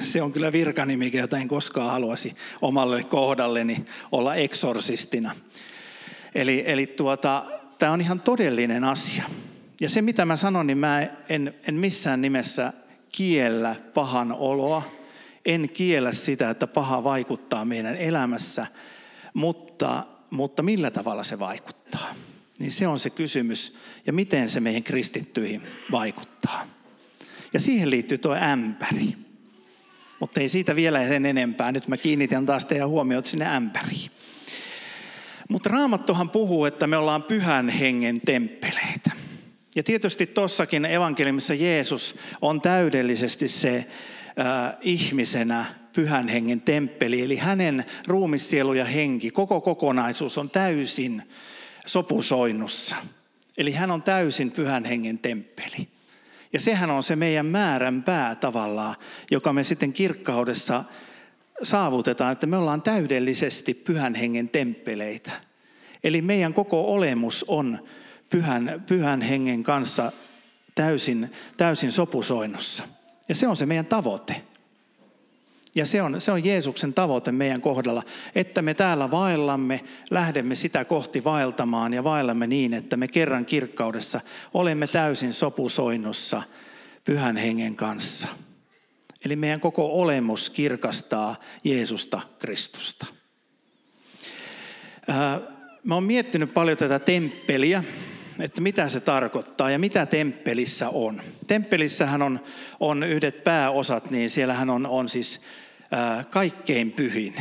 se 0.00 0.22
on 0.22 0.32
kyllä 0.32 0.52
virkanimi, 0.52 1.10
jota 1.14 1.38
en 1.38 1.48
koskaan 1.48 1.90
haluaisi 1.90 2.34
omalle 2.62 3.04
kohdalleni 3.04 3.84
olla 4.12 4.34
eksorsistina. 4.34 5.30
Eli, 6.34 6.62
eli 6.66 6.86
tuota, 6.86 7.46
tämä 7.78 7.92
on 7.92 8.00
ihan 8.00 8.20
todellinen 8.20 8.84
asia. 8.84 9.24
Ja 9.80 9.88
se, 9.88 10.02
mitä 10.02 10.24
mä 10.24 10.36
sanon, 10.36 10.66
niin 10.66 10.78
mä 10.78 11.06
en, 11.28 11.54
en 11.68 11.74
missään 11.74 12.20
nimessä 12.20 12.72
kiellä 13.12 13.76
pahan 13.94 14.32
oloa. 14.32 14.82
En 15.44 15.68
kiellä 15.68 16.12
sitä, 16.12 16.50
että 16.50 16.66
paha 16.66 17.04
vaikuttaa 17.04 17.64
meidän 17.64 17.96
elämässä, 17.96 18.66
mutta, 19.34 20.04
mutta 20.30 20.62
millä 20.62 20.90
tavalla 20.90 21.24
se 21.24 21.38
vaikuttaa? 21.38 22.14
Niin 22.58 22.72
se 22.72 22.86
on 22.86 22.98
se 22.98 23.10
kysymys, 23.10 23.76
ja 24.06 24.12
miten 24.12 24.48
se 24.48 24.60
meihin 24.60 24.82
kristittyihin 24.82 25.62
vaikuttaa. 25.90 26.66
Ja 27.52 27.60
siihen 27.60 27.90
liittyy 27.90 28.18
tuo 28.18 28.34
ämpäri. 28.34 29.16
Mutta 30.20 30.40
ei 30.40 30.48
siitä 30.48 30.76
vielä 30.76 31.08
sen 31.08 31.26
enempää. 31.26 31.72
Nyt 31.72 31.88
mä 31.88 31.96
kiinnitän 31.96 32.46
taas 32.46 32.64
teidän 32.64 32.88
huomiot 32.88 33.26
sinne 33.26 33.56
ämpäriin. 33.56 34.10
Mutta 35.48 35.68
Raamattohan 35.68 36.30
puhuu, 36.30 36.64
että 36.64 36.86
me 36.86 36.96
ollaan 36.96 37.22
pyhän 37.22 37.68
hengen 37.68 38.20
temppeleitä. 38.20 39.10
Ja 39.76 39.82
tietysti 39.82 40.26
tuossakin 40.26 40.84
evankeliumissa 40.84 41.54
Jeesus 41.54 42.16
on 42.42 42.60
täydellisesti 42.60 43.48
se 43.48 43.76
äh, 43.76 44.76
ihmisenä 44.80 45.64
pyhän 45.92 46.28
hengen 46.28 46.60
temppeli. 46.60 47.22
Eli 47.22 47.36
hänen 47.36 47.84
ruumissielu 48.06 48.72
ja 48.72 48.84
henki, 48.84 49.30
koko 49.30 49.60
kokonaisuus 49.60 50.38
on 50.38 50.50
täysin 50.50 51.22
sopusoinnussa. 51.86 52.96
Eli 53.58 53.72
hän 53.72 53.90
on 53.90 54.02
täysin 54.02 54.50
pyhän 54.50 54.84
hengen 54.84 55.18
temppeli. 55.18 55.88
Ja 56.52 56.60
sehän 56.60 56.90
on 56.90 57.02
se 57.02 57.16
meidän 57.16 57.46
määränpää 57.46 58.34
tavallaan, 58.34 58.96
joka 59.30 59.52
me 59.52 59.64
sitten 59.64 59.92
kirkkaudessa 59.92 60.84
saavutetaan, 61.62 62.32
että 62.32 62.46
me 62.46 62.56
ollaan 62.56 62.82
täydellisesti 62.82 63.74
pyhän 63.74 64.14
hengen 64.14 64.48
temppeleitä. 64.48 65.30
Eli 66.04 66.22
meidän 66.22 66.54
koko 66.54 66.94
olemus 66.94 67.44
on 67.48 67.78
pyhän, 68.30 68.84
pyhän 68.86 69.22
hengen 69.22 69.62
kanssa 69.62 70.12
täysin, 70.74 71.32
täysin 71.56 71.92
sopusoinnussa. 71.92 72.82
Ja 73.28 73.34
se 73.34 73.48
on 73.48 73.56
se 73.56 73.66
meidän 73.66 73.86
tavoite. 73.86 74.42
Ja 75.74 75.86
se 75.86 76.02
on, 76.02 76.20
se 76.20 76.32
on 76.32 76.44
Jeesuksen 76.44 76.94
tavoite 76.94 77.32
meidän 77.32 77.60
kohdalla, 77.60 78.02
että 78.34 78.62
me 78.62 78.74
täällä 78.74 79.10
vaellamme, 79.10 79.80
lähdemme 80.10 80.54
sitä 80.54 80.84
kohti 80.84 81.24
vaeltamaan 81.24 81.94
ja 81.94 82.04
vaellamme 82.04 82.46
niin, 82.46 82.74
että 82.74 82.96
me 82.96 83.08
kerran 83.08 83.46
kirkkaudessa 83.46 84.20
olemme 84.54 84.86
täysin 84.86 85.32
sopusoinnussa 85.32 86.42
pyhän 87.04 87.36
hengen 87.36 87.76
kanssa. 87.76 88.28
Eli 89.28 89.36
meidän 89.36 89.60
koko 89.60 90.00
olemus 90.00 90.50
kirkastaa 90.50 91.40
Jeesusta 91.64 92.20
Kristusta. 92.38 93.06
Mä 95.84 95.94
oon 95.94 96.04
miettinyt 96.04 96.54
paljon 96.54 96.78
tätä 96.78 96.98
temppeliä, 96.98 97.84
että 98.40 98.60
mitä 98.60 98.88
se 98.88 99.00
tarkoittaa 99.00 99.70
ja 99.70 99.78
mitä 99.78 100.06
temppelissä 100.06 100.88
on. 100.88 101.22
Temppelissähän 101.46 102.22
on, 102.22 102.40
on 102.80 103.02
yhdet 103.02 103.44
pääosat, 103.44 104.10
niin 104.10 104.30
siellähän 104.30 104.70
on, 104.70 104.86
on 104.86 105.08
siis 105.08 105.40
kaikkein 106.30 106.92
pyhin. 106.92 107.34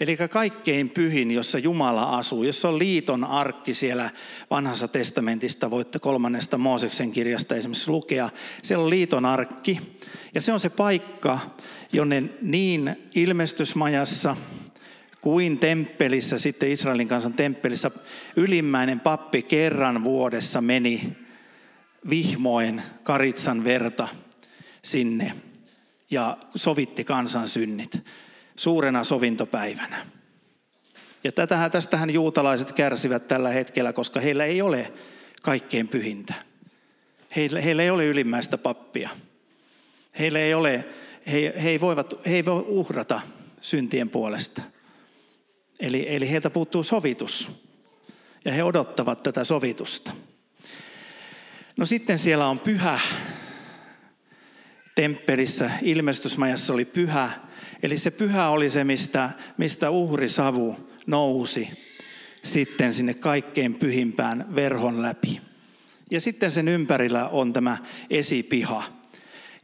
Eli 0.00 0.16
kaikkein 0.16 0.90
pyhin, 0.90 1.30
jossa 1.30 1.58
Jumala 1.58 2.16
asuu, 2.16 2.42
jossa 2.42 2.68
on 2.68 2.78
liiton 2.78 3.24
arkki 3.24 3.74
siellä 3.74 4.10
vanhassa 4.50 4.88
testamentista, 4.88 5.70
voitte 5.70 5.98
kolmannesta 5.98 6.58
Mooseksen 6.58 7.12
kirjasta 7.12 7.56
esimerkiksi 7.56 7.90
lukea. 7.90 8.30
Siellä 8.62 8.84
on 8.84 8.90
liiton 8.90 9.24
arkki 9.24 9.80
ja 10.34 10.40
se 10.40 10.52
on 10.52 10.60
se 10.60 10.68
paikka, 10.68 11.38
jonne 11.92 12.22
niin 12.42 12.96
ilmestysmajassa 13.14 14.36
kuin 15.20 15.58
temppelissä, 15.58 16.38
sitten 16.38 16.70
Israelin 16.70 17.08
kansan 17.08 17.32
temppelissä, 17.32 17.90
ylimmäinen 18.36 19.00
pappi 19.00 19.42
kerran 19.42 20.04
vuodessa 20.04 20.60
meni 20.60 21.12
vihmoen 22.10 22.82
karitsan 23.02 23.64
verta 23.64 24.08
sinne 24.82 25.32
ja 26.10 26.38
sovitti 26.54 27.04
kansan 27.04 27.48
synnit 27.48 28.02
suurena 28.58 29.04
sovintopäivänä. 29.04 30.06
Ja 31.24 31.32
tätähän, 31.32 31.70
tästähän 31.70 32.10
juutalaiset 32.10 32.72
kärsivät 32.72 33.28
tällä 33.28 33.48
hetkellä, 33.48 33.92
koska 33.92 34.20
heillä 34.20 34.44
ei 34.44 34.62
ole 34.62 34.92
kaikkein 35.42 35.88
pyhintä. 35.88 36.34
Heillä, 37.36 37.60
heillä 37.60 37.82
ei 37.82 37.90
ole 37.90 38.06
ylimmäistä 38.06 38.58
pappia. 38.58 39.10
Heillä 40.18 40.38
ei 40.38 40.54
ole, 40.54 40.84
he, 41.32 41.54
he, 41.62 41.80
voivat, 41.80 42.14
he 42.26 42.34
ei 42.34 42.44
voi 42.44 42.64
uhrata 42.68 43.20
syntien 43.60 44.10
puolesta. 44.10 44.62
Eli, 45.80 46.06
eli 46.16 46.30
heiltä 46.30 46.50
puuttuu 46.50 46.82
sovitus. 46.82 47.50
Ja 48.44 48.52
he 48.52 48.62
odottavat 48.62 49.22
tätä 49.22 49.44
sovitusta. 49.44 50.10
No 51.76 51.86
sitten 51.86 52.18
siellä 52.18 52.46
on 52.46 52.58
pyhä. 52.58 53.00
Temppelissä, 54.98 55.70
ilmestysmajassa 55.82 56.72
oli 56.72 56.84
pyhä. 56.84 57.30
Eli 57.82 57.98
se 57.98 58.10
pyhä 58.10 58.48
oli 58.48 58.70
se, 58.70 58.84
mistä, 58.84 59.30
mistä 59.56 59.90
uhrisavu 59.90 60.76
nousi 61.06 61.68
sitten 62.44 62.94
sinne 62.94 63.14
kaikkein 63.14 63.74
pyhimpään 63.74 64.54
verhon 64.54 65.02
läpi. 65.02 65.40
Ja 66.10 66.20
sitten 66.20 66.50
sen 66.50 66.68
ympärillä 66.68 67.28
on 67.28 67.52
tämä 67.52 67.78
esipiha, 68.10 68.84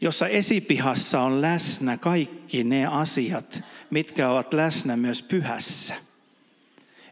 jossa 0.01 0.29
esipihassa 0.29 1.21
on 1.21 1.43
läsnä 1.43 1.97
kaikki 1.97 2.65
ne 2.65 2.87
asiat, 2.87 3.61
mitkä 3.91 4.31
ovat 4.31 4.55
läsnä 4.55 4.97
myös 4.97 5.23
pyhässä. 5.23 5.95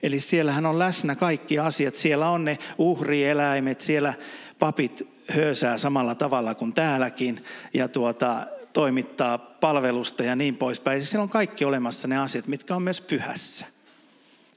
Eli 0.02 0.20
siellähän 0.20 0.66
on 0.66 0.78
läsnä 0.78 1.16
kaikki 1.16 1.58
asiat. 1.58 1.94
Siellä 1.94 2.30
on 2.30 2.44
ne 2.44 2.58
uhrieläimet, 2.78 3.80
siellä 3.80 4.14
papit 4.58 5.12
höösää 5.30 5.78
samalla 5.78 6.14
tavalla 6.14 6.54
kuin 6.54 6.72
täälläkin 6.72 7.44
ja 7.74 7.88
tuota, 7.88 8.46
toimittaa 8.72 9.38
palvelusta 9.38 10.22
ja 10.22 10.36
niin 10.36 10.56
poispäin. 10.56 11.00
Siis 11.00 11.10
siellä 11.10 11.22
on 11.22 11.28
kaikki 11.28 11.64
olemassa 11.64 12.08
ne 12.08 12.18
asiat, 12.18 12.46
mitkä 12.46 12.76
on 12.76 12.82
myös 12.82 13.00
pyhässä 13.00 13.66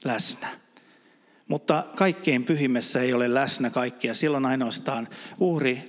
läsnä. 0.04 0.48
Mutta 1.48 1.84
kaikkein 1.96 2.44
pyhimmässä 2.44 3.00
ei 3.00 3.12
ole 3.12 3.34
läsnä 3.34 3.70
kaikkia. 3.70 4.14
Silloin 4.14 4.46
ainoastaan 4.46 5.08
uhri 5.40 5.88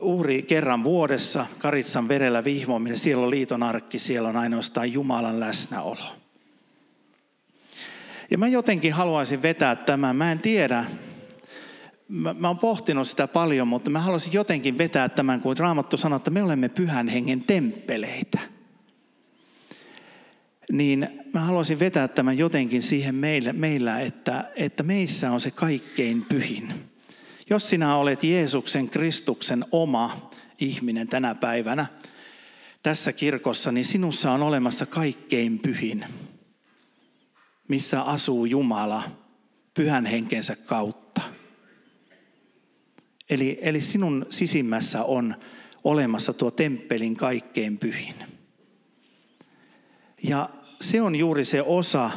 uhri 0.00 0.42
kerran 0.42 0.84
vuodessa 0.84 1.46
karitsan 1.58 2.08
verellä 2.08 2.44
vihmoaminen, 2.44 2.96
siellä 2.96 3.24
on 3.24 3.30
liiton 3.30 3.62
arkki, 3.62 3.98
siellä 3.98 4.28
on 4.28 4.36
ainoastaan 4.36 4.92
Jumalan 4.92 5.40
läsnäolo. 5.40 6.16
Ja 8.30 8.38
mä 8.38 8.48
jotenkin 8.48 8.92
haluaisin 8.92 9.42
vetää 9.42 9.76
tämän, 9.76 10.16
mä 10.16 10.32
en 10.32 10.38
tiedä, 10.38 10.84
mä, 12.10 12.34
mä 12.34 12.48
oon 12.48 12.58
pohtinut 12.58 13.08
sitä 13.08 13.28
paljon, 13.28 13.68
mutta 13.68 13.90
mä 13.90 14.00
haluaisin 14.00 14.32
jotenkin 14.32 14.78
vetää 14.78 15.08
tämän, 15.08 15.40
kun 15.40 15.56
Raamattu 15.58 15.96
sanoo, 15.96 16.16
että 16.16 16.30
me 16.30 16.42
olemme 16.42 16.68
pyhän 16.68 17.08
hengen 17.08 17.42
temppeleitä. 17.42 18.38
Niin 20.72 21.08
mä 21.32 21.40
haluaisin 21.40 21.78
vetää 21.78 22.08
tämän 22.08 22.38
jotenkin 22.38 22.82
siihen 22.82 23.14
meillä, 23.14 23.52
meillä 23.52 24.00
että, 24.00 24.50
että 24.56 24.82
meissä 24.82 25.30
on 25.30 25.40
se 25.40 25.50
kaikkein 25.50 26.24
pyhin. 26.24 26.72
Jos 27.50 27.68
sinä 27.68 27.96
olet 27.96 28.24
Jeesuksen 28.24 28.88
Kristuksen 28.88 29.64
oma 29.72 30.30
ihminen 30.58 31.08
tänä 31.08 31.34
päivänä 31.34 31.86
tässä 32.82 33.12
kirkossa, 33.12 33.72
niin 33.72 33.84
sinussa 33.84 34.32
on 34.32 34.42
olemassa 34.42 34.86
kaikkein 34.86 35.58
pyhin, 35.58 36.04
missä 37.68 38.02
asuu 38.02 38.44
Jumala 38.44 39.02
pyhän 39.74 40.06
henkensä 40.06 40.56
kautta. 40.56 40.99
Eli, 43.30 43.58
eli 43.62 43.80
sinun 43.80 44.26
sisimmässä 44.30 45.04
on 45.04 45.36
olemassa 45.84 46.32
tuo 46.32 46.50
temppelin 46.50 47.16
kaikkein 47.16 47.78
pyhin. 47.78 48.14
Ja 50.22 50.50
se 50.80 51.02
on 51.02 51.16
juuri 51.16 51.44
se 51.44 51.62
osa, 51.62 52.10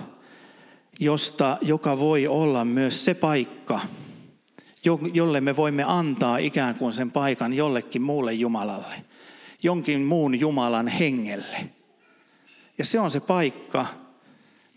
josta, 0.99 1.57
joka 1.61 1.99
voi 1.99 2.27
olla 2.27 2.65
myös 2.65 3.05
se 3.05 3.13
paikka, 3.13 3.79
jolle 5.13 5.41
me 5.41 5.55
voimme 5.55 5.83
antaa 5.83 6.37
ikään 6.37 6.75
kuin 6.75 6.93
sen 6.93 7.11
paikan 7.11 7.53
jollekin 7.53 8.01
muulle 8.01 8.33
Jumalalle, 8.33 9.03
jonkin 9.63 10.01
muun 10.01 10.39
Jumalan 10.39 10.87
hengelle. 10.87 11.69
Ja 12.77 12.85
se 12.85 12.99
on 12.99 13.11
se 13.11 13.19
paikka, 13.19 13.85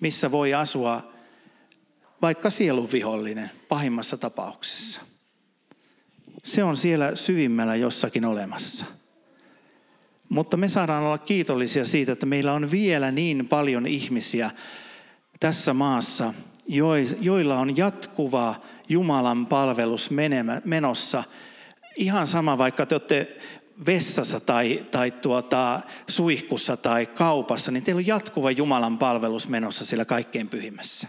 missä 0.00 0.30
voi 0.30 0.54
asua 0.54 1.12
vaikka 2.22 2.50
sielun 2.50 2.92
vihollinen 2.92 3.50
pahimmassa 3.68 4.16
tapauksessa. 4.16 5.00
Se 6.44 6.64
on 6.64 6.76
siellä 6.76 7.16
syvimmällä 7.16 7.76
jossakin 7.76 8.24
olemassa. 8.24 8.84
Mutta 10.28 10.56
me 10.56 10.68
saadaan 10.68 11.02
olla 11.02 11.18
kiitollisia 11.18 11.84
siitä, 11.84 12.12
että 12.12 12.26
meillä 12.26 12.52
on 12.52 12.70
vielä 12.70 13.10
niin 13.10 13.48
paljon 13.48 13.86
ihmisiä 13.86 14.50
tässä 15.40 15.74
maassa, 15.74 16.34
joilla 17.20 17.58
on 17.58 17.76
jatkuva 17.76 18.54
Jumalan 18.88 19.46
palvelus 19.46 20.10
menossa. 20.64 21.24
Ihan 21.96 22.26
sama, 22.26 22.58
vaikka 22.58 22.86
te 22.86 22.94
olette 22.94 23.36
vessassa 23.86 24.40
tai, 24.40 24.86
tai 24.90 25.10
tuota, 25.10 25.80
suihkussa 26.08 26.76
tai 26.76 27.06
kaupassa, 27.06 27.72
niin 27.72 27.82
teillä 27.82 27.98
on 27.98 28.06
jatkuva 28.06 28.50
Jumalan 28.50 28.98
palvelus 28.98 29.48
menossa 29.48 29.84
siellä 29.84 30.04
kaikkein 30.04 30.48
pyhimmässä. 30.48 31.08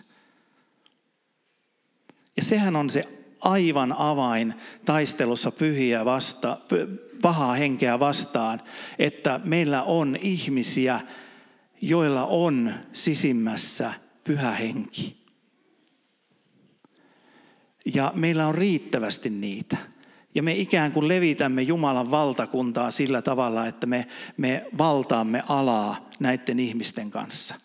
Ja 2.38 2.44
sehän 2.44 2.76
on 2.76 2.90
se 2.90 3.17
aivan 3.40 3.96
avain 3.98 4.54
taistelussa 4.86 5.52
pyhiä 5.52 6.06
vasta, 6.06 6.58
pahaa 7.22 7.54
henkeä 7.54 8.00
vastaan, 8.00 8.62
että 9.00 9.40
meillä 9.44 9.84
on 9.84 10.18
ihmisiä, 10.22 11.02
joilla 11.82 12.26
on 12.26 12.74
sisimmässä 12.94 13.94
pyhä 14.24 14.52
henki. 14.52 15.18
Ja 17.96 18.12
meillä 18.16 18.48
on 18.48 18.56
riittävästi 18.56 19.30
niitä. 19.30 19.78
Ja 20.36 20.44
me 20.44 20.52
ikään 20.52 20.92
kuin 20.92 21.08
levitämme 21.08 21.62
Jumalan 21.62 22.12
valtakuntaa 22.12 22.92
sillä 22.92 23.22
tavalla, 23.22 23.68
että 23.68 23.88
me, 23.88 24.08
me 24.38 24.66
valtaamme 24.78 25.44
alaa 25.48 26.10
näiden 26.20 26.60
ihmisten 26.60 27.12
kanssa. 27.12 27.56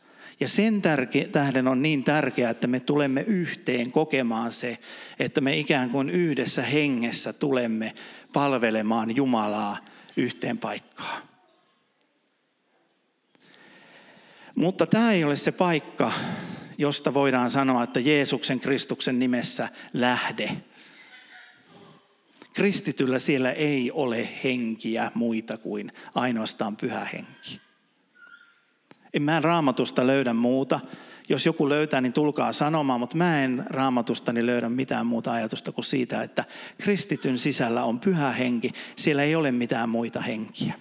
Ja 0.43 0.49
sen 0.49 0.83
tärke, 0.83 1.29
tähden 1.33 1.69
on 1.69 1.83
niin 1.83 2.05
tärkeää, 2.05 2.51
että 2.51 2.67
me 2.67 2.81
tulemme 2.81 3.21
yhteen 3.21 3.93
kokemaan 3.93 4.53
se, 4.53 4.79
että 5.19 5.41
me 5.41 5.59
ikään 5.59 5.91
kuin 5.91 6.11
yhdessä 6.11 6.63
hengessä 6.63 7.33
tulemme 7.33 7.95
palvelemaan 8.33 9.17
Jumalaa 9.17 9.79
yhteen 10.17 10.59
paikkaan. 10.59 11.23
Mutta 14.57 14.87
tämä 14.87 15.13
ei 15.13 15.25
ole 15.25 15.37
se 15.37 15.53
paikka, 15.53 16.13
josta 16.79 17.15
voidaan 17.15 17.51
sanoa, 17.51 17.83
että 17.83 18.01
Jeesuksen 18.01 18.61
Kristuksen 18.61 19.19
nimessä 19.19 19.69
lähde. 19.93 20.57
Kristityllä 22.53 23.19
siellä 23.19 23.53
ei 23.53 23.91
ole 23.91 24.29
henkiä 24.45 25.11
muita 25.15 25.59
kuin 25.59 25.93
ainoastaan 26.15 26.77
pyhä 26.77 27.05
henki. 27.05 27.72
En 29.15 29.23
mä 29.23 29.41
raamatusta 29.41 30.07
löydä 30.07 30.33
muuta. 30.33 30.81
Jos 31.29 31.47
joku 31.47 31.69
löytää, 31.69 32.01
niin 32.01 32.13
tulkaa 32.13 32.53
sanomaan, 32.53 33.01
mutta 33.01 33.17
mä 33.17 33.45
en 33.45 33.65
raamatustani 33.67 34.47
löydä 34.47 34.69
mitään 34.69 35.07
muuta 35.07 35.33
ajatusta 35.33 35.73
kuin 35.73 35.85
siitä, 35.85 36.23
että 36.23 36.45
kristityn 36.81 37.39
sisällä 37.39 37.85
on 37.85 38.01
pyhä 38.01 38.33
henki. 38.33 38.73
Siellä 38.97 39.23
ei 39.23 39.35
ole 39.35 39.53
mitään 39.53 39.89
muita 39.89 40.21
henkiä. 40.21 40.75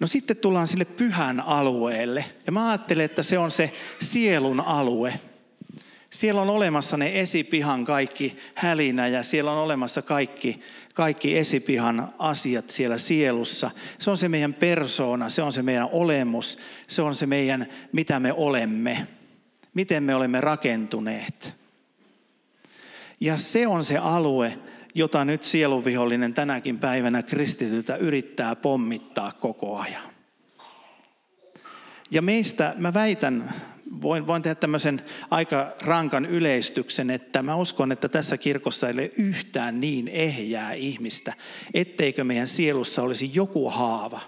No 0.00 0.06
sitten 0.06 0.36
tullaan 0.36 0.66
sille 0.66 0.84
pyhän 0.84 1.40
alueelle. 1.40 2.24
Ja 2.46 2.52
mä 2.52 2.68
ajattelen, 2.68 3.04
että 3.04 3.22
se 3.22 3.38
on 3.38 3.50
se 3.50 3.72
sielun 4.00 4.60
alue. 4.60 5.20
Siellä 6.10 6.42
on 6.42 6.50
olemassa 6.50 6.96
ne 6.96 7.20
esipihan 7.20 7.84
kaikki 7.84 8.38
hälinä 8.54 9.08
ja 9.08 9.22
siellä 9.22 9.52
on 9.52 9.58
olemassa 9.58 10.02
kaikki, 10.02 10.60
kaikki 10.94 11.38
esipihan 11.38 12.14
asiat 12.18 12.70
siellä 12.70 12.98
sielussa. 12.98 13.70
Se 13.98 14.10
on 14.10 14.16
se 14.16 14.28
meidän 14.28 14.54
persoona, 14.54 15.28
se 15.28 15.42
on 15.42 15.52
se 15.52 15.62
meidän 15.62 15.88
olemus, 15.92 16.58
se 16.86 17.02
on 17.02 17.14
se 17.14 17.26
meidän, 17.26 17.66
mitä 17.92 18.20
me 18.20 18.32
olemme, 18.32 19.06
miten 19.74 20.02
me 20.02 20.14
olemme 20.14 20.40
rakentuneet. 20.40 21.54
Ja 23.20 23.36
se 23.36 23.66
on 23.66 23.84
se 23.84 23.98
alue, 23.98 24.58
jota 24.94 25.24
nyt 25.24 25.42
sieluvihollinen 25.42 26.34
tänäkin 26.34 26.78
päivänä 26.78 27.22
kristityltä 27.22 27.96
yrittää 27.96 28.56
pommittaa 28.56 29.32
koko 29.32 29.78
ajan. 29.78 30.10
Ja 32.10 32.22
meistä, 32.22 32.74
mä 32.78 32.94
väitän, 32.94 33.54
voin, 34.02 34.26
voin 34.26 34.42
tehdä 34.42 34.54
tämmöisen 34.54 35.02
aika 35.30 35.72
rankan 35.82 36.26
yleistyksen, 36.26 37.10
että 37.10 37.42
mä 37.42 37.56
uskon, 37.56 37.92
että 37.92 38.08
tässä 38.08 38.36
kirkossa 38.36 38.88
ei 38.88 38.94
ole 38.94 39.12
yhtään 39.16 39.80
niin 39.80 40.08
ehjää 40.08 40.72
ihmistä, 40.72 41.32
etteikö 41.74 42.24
meidän 42.24 42.48
sielussa 42.48 43.02
olisi 43.02 43.30
joku 43.34 43.70
haava. 43.70 44.20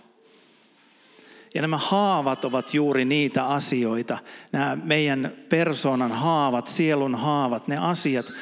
Ja 1.55 1.63
nämä 1.63 1.79
haavat 1.79 2.45
ovat 2.45 2.75
juuri 2.75 3.05
niitä 3.05 3.47
asioita, 3.47 4.19
nämä 4.53 4.79
meidän 4.85 5.33
persoonan 5.49 6.13
haavat, 6.13 6.69
sielun 6.69 7.15
haavat, 7.15 7.69
ne 7.69 7.77
asiat, 7.77 8.33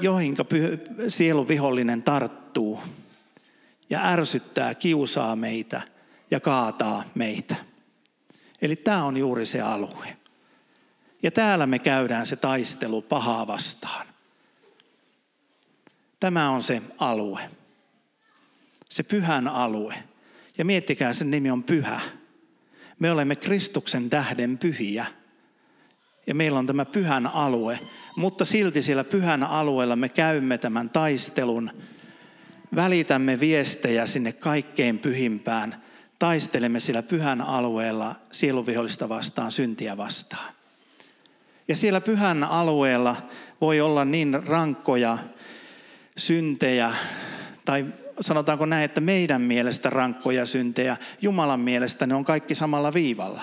joihin 0.00 0.36
sielun 1.08 1.48
vihollinen 1.48 2.02
tarttuu 2.02 2.80
ja 3.90 4.06
ärsyttää, 4.06 4.74
kiusaa 4.74 5.36
meitä 5.36 5.82
ja 6.30 6.40
kaataa 6.40 7.04
meitä. 7.14 7.56
Eli 8.62 8.76
tämä 8.76 9.04
on 9.04 9.16
juuri 9.16 9.46
se 9.46 9.60
alue. 9.60 10.17
Ja 11.22 11.30
täällä 11.30 11.66
me 11.66 11.78
käydään 11.78 12.26
se 12.26 12.36
taistelu 12.36 13.02
pahaa 13.02 13.46
vastaan. 13.46 14.06
Tämä 16.20 16.50
on 16.50 16.62
se 16.62 16.82
alue. 16.98 17.50
Se 18.88 19.02
pyhän 19.02 19.48
alue. 19.48 19.94
Ja 20.58 20.64
miettikää, 20.64 21.12
sen 21.12 21.30
nimi 21.30 21.50
on 21.50 21.62
pyhä. 21.62 22.00
Me 22.98 23.10
olemme 23.10 23.36
Kristuksen 23.36 24.10
tähden 24.10 24.58
pyhiä. 24.58 25.06
Ja 26.26 26.34
meillä 26.34 26.58
on 26.58 26.66
tämä 26.66 26.84
pyhän 26.84 27.26
alue. 27.26 27.80
Mutta 28.16 28.44
silti 28.44 28.82
siellä 28.82 29.04
pyhän 29.04 29.42
alueella 29.42 29.96
me 29.96 30.08
käymme 30.08 30.58
tämän 30.58 30.90
taistelun. 30.90 31.70
Välitämme 32.74 33.40
viestejä 33.40 34.06
sinne 34.06 34.32
kaikkein 34.32 34.98
pyhimpään. 34.98 35.82
Taistelemme 36.18 36.80
sillä 36.80 37.02
pyhän 37.02 37.40
alueella 37.40 38.16
sieluvihollista 38.30 39.08
vastaan, 39.08 39.52
syntiä 39.52 39.96
vastaan. 39.96 40.57
Ja 41.68 41.76
siellä 41.76 42.00
pyhän 42.00 42.44
alueella 42.44 43.16
voi 43.60 43.80
olla 43.80 44.04
niin 44.04 44.42
rankkoja 44.46 45.18
syntejä, 46.16 46.94
tai 47.64 47.86
sanotaanko 48.20 48.66
näin, 48.66 48.84
että 48.84 49.00
meidän 49.00 49.42
mielestä 49.42 49.90
rankkoja 49.90 50.46
syntejä, 50.46 50.96
Jumalan 51.22 51.60
mielestä 51.60 52.06
ne 52.06 52.14
on 52.14 52.24
kaikki 52.24 52.54
samalla 52.54 52.94
viivalla. 52.94 53.42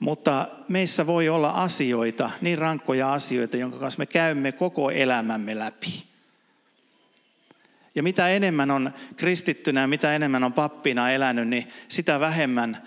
Mutta 0.00 0.48
meissä 0.68 1.06
voi 1.06 1.28
olla 1.28 1.50
asioita, 1.50 2.30
niin 2.40 2.58
rankkoja 2.58 3.12
asioita, 3.12 3.56
jonka 3.56 3.78
kanssa 3.78 3.98
me 3.98 4.06
käymme 4.06 4.52
koko 4.52 4.90
elämämme 4.90 5.58
läpi. 5.58 6.04
Ja 7.94 8.02
mitä 8.02 8.28
enemmän 8.28 8.70
on 8.70 8.92
kristittynä 9.16 9.86
mitä 9.86 10.14
enemmän 10.16 10.44
on 10.44 10.52
pappina 10.52 11.10
elänyt, 11.10 11.48
niin 11.48 11.68
sitä 11.88 12.20
vähemmän 12.20 12.82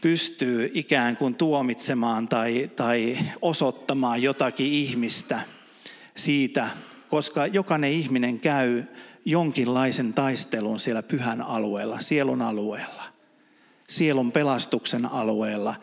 pystyy 0.00 0.70
ikään 0.74 1.16
kuin 1.16 1.34
tuomitsemaan 1.34 2.28
tai, 2.28 2.70
tai 2.76 3.18
osoittamaan 3.42 4.22
jotakin 4.22 4.66
ihmistä 4.66 5.40
siitä, 6.16 6.68
koska 7.08 7.46
jokainen 7.46 7.92
ihminen 7.92 8.40
käy 8.40 8.82
jonkinlaisen 9.24 10.12
taistelun 10.12 10.80
siellä 10.80 11.02
pyhän 11.02 11.42
alueella, 11.42 12.00
sielun 12.00 12.42
alueella, 12.42 13.02
sielun 13.88 14.32
pelastuksen 14.32 15.06
alueella, 15.06 15.74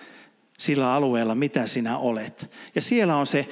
sillä 0.58 0.94
alueella, 0.94 1.36
mitä 1.36 1.68
sinä 1.68 1.98
olet. 1.98 2.52
Ja 2.76 2.82
siellä 2.82 3.16
on 3.16 3.28
se, 3.28 3.50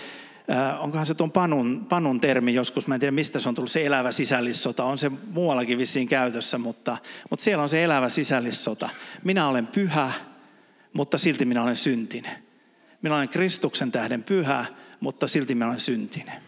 äh, 0.52 0.84
onkohan 0.84 1.06
se 1.06 1.13
tuon 1.13 1.32
panun, 1.32 1.86
panun 1.89 2.19
termi 2.19 2.54
joskus, 2.54 2.88
mä 2.88 2.95
en 2.95 3.00
tiedä 3.00 3.12
mistä 3.12 3.39
se 3.39 3.50
on 3.50 3.56
tullut, 3.56 3.71
se 3.71 3.86
elävä 3.86 4.12
sisällissota, 4.12 4.84
on 4.84 4.97
se 4.97 5.10
muuallakin 5.10 5.78
vissiin 5.78 6.08
käytössä, 6.08 6.58
mutta, 6.58 6.97
mutta 7.30 7.43
siellä 7.43 7.63
on 7.63 7.69
se 7.69 7.84
elävä 7.84 8.10
sisällissota. 8.10 8.89
Minä 9.24 9.47
olen 9.47 9.67
pyhä, 9.67 10.12
mutta 10.93 11.17
silti 11.17 11.45
minä 11.45 11.63
olen 11.63 11.75
syntinen. 11.75 12.43
Minä 13.01 13.15
olen 13.15 13.30
Kristuksen 13.30 13.91
tähden 13.91 14.23
pyhä, 14.23 14.65
mutta 14.99 15.27
silti 15.27 15.56
minä 15.56 15.67
olen 15.67 15.80
syntinen. 15.80 16.41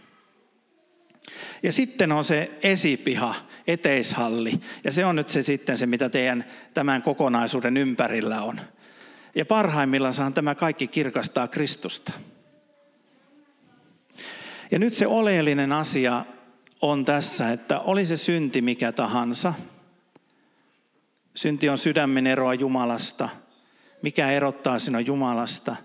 Ja 1.63 1.71
sitten 1.71 2.11
on 2.11 2.23
se 2.23 2.51
esipiha, 2.63 3.35
eteishalli. 3.67 4.61
Ja 4.83 4.91
se 4.91 5.05
on 5.05 5.15
nyt 5.15 5.29
se 5.29 5.43
sitten 5.43 5.77
se, 5.77 5.85
mitä 5.85 6.09
teidän 6.09 6.45
tämän 6.73 7.01
kokonaisuuden 7.01 7.77
ympärillä 7.77 8.41
on. 8.41 8.61
Ja 9.35 9.45
parhaimmillaan 9.45 10.33
tämä 10.33 10.55
kaikki 10.55 10.87
kirkastaa 10.87 11.47
Kristusta. 11.47 12.13
Ja 14.71 14.79
nyt 14.79 14.93
se 14.93 15.07
oleellinen 15.07 15.71
asia 15.71 16.25
on 16.81 17.05
tässä, 17.05 17.51
että 17.51 17.79
oli 17.79 18.05
se 18.05 18.17
synti 18.17 18.61
mikä 18.61 18.91
tahansa. 18.91 19.53
Synti 21.35 21.69
on 21.69 21.77
sydämen 21.77 22.27
eroa 22.27 22.53
Jumalasta– 22.53 23.29
mikä 24.03 24.31
erottaa 24.31 24.79
sinua 24.79 25.01
Jumalasta. 25.01 25.75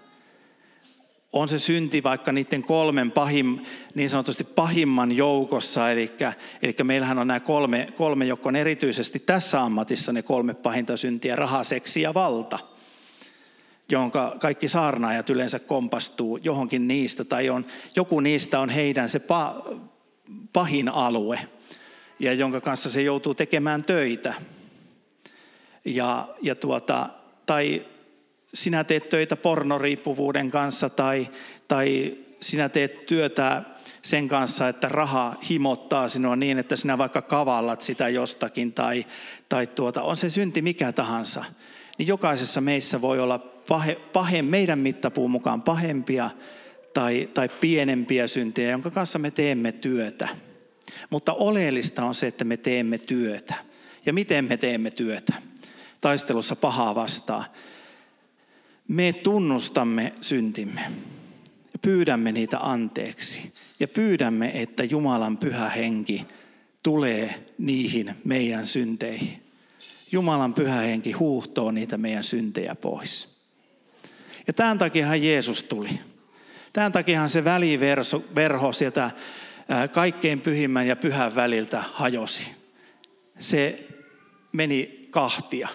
On 1.33 1.49
se 1.49 1.59
synti 1.59 2.03
vaikka 2.03 2.33
niiden 2.33 2.63
kolmen 2.63 3.11
pahim, 3.11 3.59
niin 3.95 4.11
sanotusti 4.11 4.45
pahimman 4.45 5.13
joukossa, 5.13 5.91
eli, 5.91 6.13
eli 6.63 6.75
meillähän 6.83 7.19
on 7.19 7.27
nämä 7.27 7.41
kolme, 7.41 7.89
kolme, 7.97 8.27
jotka 8.27 8.49
on 8.49 8.57
erityisesti 8.57 9.19
tässä 9.19 9.63
ammatissa 9.63 10.13
ne 10.13 10.23
kolme 10.23 10.55
pahinta 10.55 10.97
syntiä, 10.97 11.37
raha, 11.37 11.65
seksi 11.65 12.03
ja 12.03 12.15
valta 12.15 12.59
jonka 13.89 14.37
kaikki 14.41 14.69
saarnaajat 14.69 15.31
yleensä 15.31 15.59
kompastuu 15.59 16.37
johonkin 16.37 16.89
niistä, 16.89 17.25
tai 17.25 17.51
on, 17.51 17.67
joku 17.97 18.21
niistä 18.21 18.61
on 18.61 18.69
heidän 18.69 19.09
se 19.09 19.19
pa, 19.19 19.65
pahin 20.53 20.89
alue, 20.89 21.41
ja 22.19 22.33
jonka 22.33 22.61
kanssa 22.61 22.91
se 22.91 23.03
joutuu 23.03 23.35
tekemään 23.35 23.85
töitä. 23.85 24.35
Ja, 25.85 26.29
ja 26.43 26.55
tuota, 26.55 27.09
tai 27.47 27.87
sinä 28.59 28.85
teet 28.85 29.09
töitä 29.09 29.37
pornoriippuvuuden 29.37 30.51
kanssa 30.51 30.91
tai, 30.91 31.29
tai 31.69 32.17
sinä 32.41 32.69
teet 32.69 33.07
työtä 33.07 33.63
sen 34.03 34.29
kanssa, 34.29 34.69
että 34.69 34.89
raha 34.89 35.37
himottaa 35.51 36.09
sinua 36.09 36.37
niin, 36.37 36.59
että 36.59 36.77
sinä 36.77 36.99
vaikka 36.99 37.23
kavallat 37.23 37.83
sitä 37.83 38.09
jostakin 38.09 38.73
tai, 38.73 39.07
tai 39.49 39.67
tuota, 39.67 40.03
on 40.03 40.17
se 40.17 40.31
synti 40.31 40.63
mikä 40.63 40.93
tahansa, 40.93 41.45
niin 41.99 42.07
jokaisessa 42.07 42.61
meissä 42.61 43.01
voi 43.01 43.21
olla 43.21 43.39
pahe, 43.39 43.95
pahe, 43.95 44.43
meidän 44.43 44.79
mittapuun 44.79 45.31
mukaan 45.31 45.63
pahempia 45.63 46.31
tai, 46.95 47.29
tai 47.35 47.49
pienempiä 47.49 48.27
syntejä, 48.27 48.71
jonka 48.71 48.91
kanssa 48.91 49.19
me 49.19 49.31
teemme 49.31 49.73
työtä. 49.73 50.29
Mutta 51.11 51.33
oleellista 51.33 52.05
on 52.05 52.15
se, 52.15 52.27
että 52.27 52.45
me 52.45 52.57
teemme 52.57 52.99
työtä. 52.99 53.55
Ja 54.07 54.13
miten 54.13 54.45
me 54.45 54.57
teemme 54.57 54.91
työtä? 54.91 55.35
Taistelussa 56.01 56.57
pahaa 56.57 56.95
vastaan 56.95 57.45
me 58.89 59.13
tunnustamme 59.13 60.13
syntimme 60.21 60.81
ja 61.73 61.79
pyydämme 61.83 62.33
niitä 62.33 62.59
anteeksi 62.61 63.53
ja 63.81 63.89
pyydämme, 63.89 64.51
että 64.55 64.85
Jumalan 64.85 65.37
pyhä 65.37 65.69
henki 65.69 66.27
tulee 66.83 67.45
niihin 67.59 68.15
meidän 68.25 68.67
synteihin. 68.67 69.43
Jumalan 70.13 70.55
pyhä 70.55 70.81
henki 70.81 71.13
huuhtoo 71.13 71.71
niitä 71.71 71.97
meidän 71.97 72.25
syntejä 72.25 72.75
pois. 72.75 73.39
Ja 74.47 74.53
tämän 74.53 74.79
takiahan 74.79 75.23
Jeesus 75.23 75.63
tuli. 75.63 75.91
Tämän 76.73 76.93
takiahan 76.93 77.29
se 77.29 77.45
väliverho 77.45 78.73
sieltä 78.73 79.11
kaikkein 79.93 80.41
pyhimmän 80.41 80.87
ja 80.87 80.97
pyhän 80.97 81.35
väliltä 81.35 81.85
hajosi. 81.93 82.47
Se 83.41 83.87
meni 84.53 85.09
kahtia. 85.11 85.69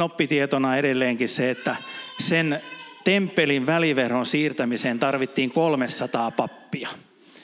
Noppitietona 0.00 0.76
edelleenkin 0.76 1.28
se, 1.28 1.50
että 1.50 1.76
sen 2.18 2.60
temppelin 3.04 3.66
väliverhon 3.66 4.26
siirtämiseen 4.26 4.98
tarvittiin 4.98 5.50
300 5.50 6.30
pappia. 6.30 6.88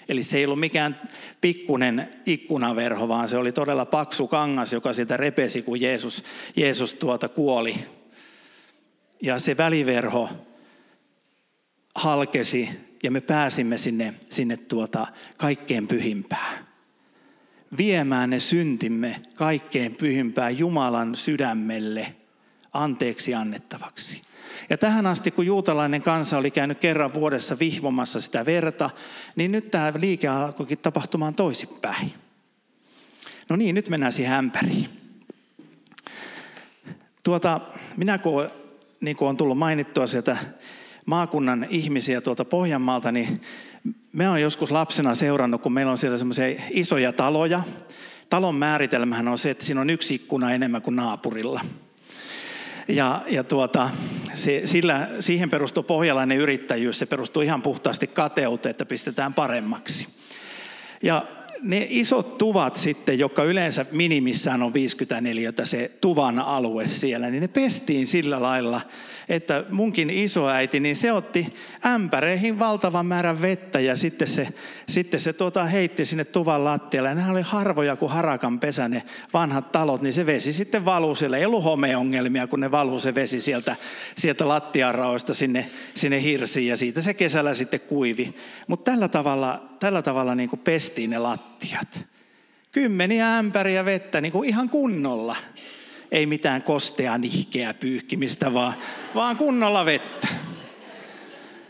Eli 0.09 0.23
se 0.23 0.39
ei 0.39 0.45
ollut 0.45 0.61
mikään 0.61 1.01
pikkunen 1.41 2.09
ikkunaverho, 2.27 3.09
vaan 3.09 3.29
se 3.29 3.37
oli 3.37 3.53
todella 3.53 3.85
paksu 3.85 4.29
kangas, 4.29 4.73
joka 4.73 4.93
sitä 4.93 5.17
repesi, 5.17 5.63
kun 5.63 5.81
Jeesus, 5.81 6.25
Jeesus 6.57 6.95
tuota 6.95 7.29
kuoli. 7.29 7.75
Ja 9.23 9.39
se 9.39 9.57
väliverho 9.57 10.29
halkesi 11.95 12.71
ja 13.03 13.11
me 13.11 13.21
pääsimme 13.21 13.77
sinne, 13.77 14.15
sinne 14.31 14.57
tuota 14.57 15.07
kaikkein 15.37 15.89
pyhimpään. 15.89 16.67
Viemään 17.79 18.31
ne 18.31 18.41
syntimme 18.41 19.21
kaikkein 19.35 19.95
pyhimpään 19.95 20.59
Jumalan 20.59 21.17
sydämelle 21.17 22.15
anteeksi 22.83 23.35
annettavaksi. 23.35 24.23
Ja 24.71 24.79
tähän 24.79 25.07
asti, 25.07 25.31
kun 25.31 25.47
juutalainen 25.47 26.03
kansa 26.03 26.39
oli 26.39 26.51
käynyt 26.51 26.79
kerran 26.79 27.15
vuodessa 27.15 27.59
vihvomassa 27.59 28.21
sitä 28.21 28.47
verta, 28.47 28.91
niin 29.37 29.53
nyt 29.53 29.71
tämä 29.71 29.93
liike 30.01 30.29
alkoikin 30.29 30.79
tapahtumaan 30.79 31.35
toisinpäin. 31.35 32.13
No 33.49 33.57
niin, 33.57 33.75
nyt 33.75 33.89
mennään 33.89 34.13
siihen 34.13 34.33
ämpäriin. 34.33 34.89
Tuota, 37.25 37.61
minä 37.97 38.19
kun, 38.19 38.51
niin 39.01 39.17
kuin 39.17 39.29
on 39.29 39.37
tullut 39.37 39.59
mainittua 39.59 40.07
sieltä 40.07 40.37
maakunnan 41.07 41.67
ihmisiä 41.71 42.21
tuolta 42.21 42.45
Pohjanmaalta, 42.45 43.13
niin 43.13 43.41
me 44.13 44.29
on 44.29 44.41
joskus 44.41 44.71
lapsena 44.71 45.15
seurannut, 45.15 45.63
kun 45.63 45.73
meillä 45.73 45.93
on 45.93 45.99
siellä 45.99 46.19
semmoisia 46.19 46.63
isoja 46.71 47.13
taloja. 47.13 47.63
Talon 48.31 48.55
määritelmähän 48.55 49.29
on 49.29 49.39
se, 49.39 49.51
että 49.51 49.65
siinä 49.65 49.81
on 49.81 49.91
yksi 49.91 50.15
ikkuna 50.15 50.53
enemmän 50.53 50.83
kuin 50.83 50.97
naapurilla. 50.97 51.61
Ja, 52.89 53.23
ja 53.27 53.45
tuota, 53.45 53.91
se, 54.35 54.63
sillä, 54.65 55.09
siihen 55.21 55.51
perustuu 55.51 55.83
pohjalainen 55.83 56.39
yrittäjyys, 56.39 56.99
se 56.99 57.07
perustuu 57.07 57.43
ihan 57.43 57.63
puhtaasti 57.63 58.07
kateuteen, 58.07 58.71
että 58.71 58.85
pistetään 58.87 59.35
paremmaksi. 59.35 60.07
Ja 61.03 61.27
ne 61.67 61.87
isot 61.91 62.39
tuvat 62.39 62.77
sitten, 62.77 63.19
jotka 63.19 63.45
yleensä 63.45 63.87
minimissään 63.91 64.63
on 64.63 64.75
54 64.75 65.53
se 65.65 65.91
tuvan 66.01 66.39
alue 66.39 66.89
siellä, 66.89 67.31
niin 67.31 67.41
ne 67.41 67.49
pestiin 67.49 68.07
sillä 68.07 68.43
lailla, 68.43 68.81
että 69.29 69.65
munkin 69.71 70.11
isoäiti, 70.11 70.81
niin 70.81 70.97
se 70.97 71.13
otti 71.13 71.55
ämpäreihin 71.87 72.59
valtavan 72.59 73.07
määrän 73.07 73.43
vettä 73.43 73.81
ja 73.81 73.97
sitten 73.97 74.29
se, 74.29 74.49
sitten 74.89 75.21
se 75.21 75.33
tuota 75.33 75.65
heitti 75.65 76.05
sinne 76.05 76.25
tuvan 76.25 76.65
lattialle. 76.65 77.15
Nämä 77.15 77.31
oli 77.31 77.43
harvoja 77.43 77.97
kuin 77.97 78.13
harakan 78.13 78.61
pesä 78.61 78.89
ne 78.89 79.03
vanhat 79.33 79.73
talot, 79.73 80.03
niin 80.03 80.13
se 80.13 80.27
vesi 80.27 80.53
sitten 80.53 80.85
valuu 80.85 81.15
siellä. 81.15 81.37
Ei 81.37 81.47
ollut 81.47 81.65
homeongelmia, 81.65 82.47
kun 82.47 82.61
ne 82.61 82.71
valuu 82.71 83.01
se 83.01 83.15
vesi 83.15 83.41
sieltä, 83.41 83.77
sieltä 84.17 84.49
lattiaraoista 84.49 85.35
sinne, 85.35 85.71
sinne 85.95 86.23
hirsiin 86.23 86.69
ja 86.69 86.77
siitä 86.77 87.01
se 87.01 87.15
kesällä 87.15 87.55
sitten 87.55 87.81
kuivi. 87.81 88.35
Mutta 88.67 88.91
tällä 88.91 89.09
tavalla, 89.09 89.76
tällä 89.81 90.03
tavalla 90.03 90.35
niin 90.35 90.49
kuin 90.49 90.61
pestiin 90.61 91.11
ne 91.11 91.19
lattiat. 91.19 92.05
Kymmeniä 92.73 93.39
ämpäriä 93.39 93.85
vettä 93.85 94.21
niin 94.21 94.33
kuin 94.33 94.49
ihan 94.49 94.69
kunnolla 94.69 95.37
ei 96.13 96.27
mitään 96.27 96.63
kostea 96.63 97.19
nihkeä 97.19 97.75
pyyhkimistä, 97.75 98.55
vaan, 98.55 98.75
vaan 99.15 99.37
kunnolla 99.37 99.85
vettä. 99.85 100.29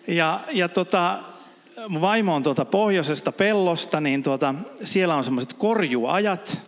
Ja, 0.08 0.44
ja 0.52 0.68
tota, 0.68 1.22
mun 1.88 2.00
vaimo 2.00 2.34
on 2.34 2.42
tuota 2.42 2.64
pohjoisesta 2.64 3.32
pellosta, 3.32 4.00
niin 4.00 4.22
tuota, 4.22 4.54
siellä 4.84 5.14
on 5.14 5.24
semmoiset 5.24 5.52
korjuajat. 5.52 6.60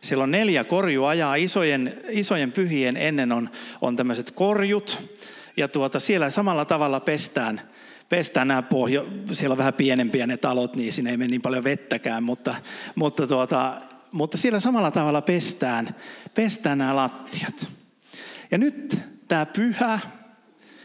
Siellä 0.00 0.24
on 0.24 0.30
neljä 0.30 0.64
korjuajaa, 0.64 1.34
isojen, 1.34 2.00
isojen 2.08 2.52
pyhien 2.52 2.96
ennen 2.96 3.32
on, 3.32 3.50
on 3.80 3.96
tämmöiset 3.96 4.30
korjut. 4.30 5.02
Ja 5.56 5.68
tuota, 5.68 6.00
siellä 6.00 6.30
samalla 6.30 6.64
tavalla 6.64 7.00
pestään, 7.00 7.60
pestään 8.08 8.48
nämä 8.48 8.62
pohjo, 8.62 9.06
siellä 9.32 9.52
on 9.52 9.58
vähän 9.58 9.74
pienempiä 9.74 10.26
ne 10.26 10.36
talot, 10.36 10.76
niin 10.76 10.92
siinä 10.92 11.10
ei 11.10 11.16
mene 11.16 11.30
niin 11.30 11.42
paljon 11.42 11.64
vettäkään, 11.64 12.22
mutta, 12.22 12.54
mutta 12.94 13.26
tuota, 13.26 13.80
mutta 14.12 14.38
siellä 14.38 14.60
samalla 14.60 14.90
tavalla 14.90 15.22
pestään, 15.22 15.94
pestään 16.34 16.78
nämä 16.78 16.96
lattiat. 16.96 17.66
Ja 18.50 18.58
nyt 18.58 18.98
tämä 19.28 19.46
pyhä, 19.46 20.00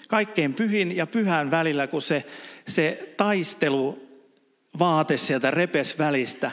kaikkein 0.07 0.53
pyhin 0.53 0.95
ja 0.95 1.07
pyhän 1.07 1.51
välillä, 1.51 1.87
kun 1.87 2.01
se, 2.01 2.25
se 2.67 3.13
taistelu 3.17 4.09
vaate 4.79 5.17
sieltä 5.17 5.51
repes 5.51 5.97
välistä, 5.97 6.51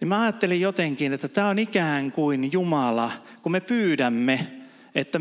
niin 0.00 0.08
mä 0.08 0.22
ajattelin 0.22 0.60
jotenkin, 0.60 1.12
että 1.12 1.28
tämä 1.28 1.48
on 1.48 1.58
ikään 1.58 2.12
kuin 2.12 2.52
Jumala, 2.52 3.12
kun 3.42 3.52
me 3.52 3.60
pyydämme, 3.60 4.46
että 4.94 5.20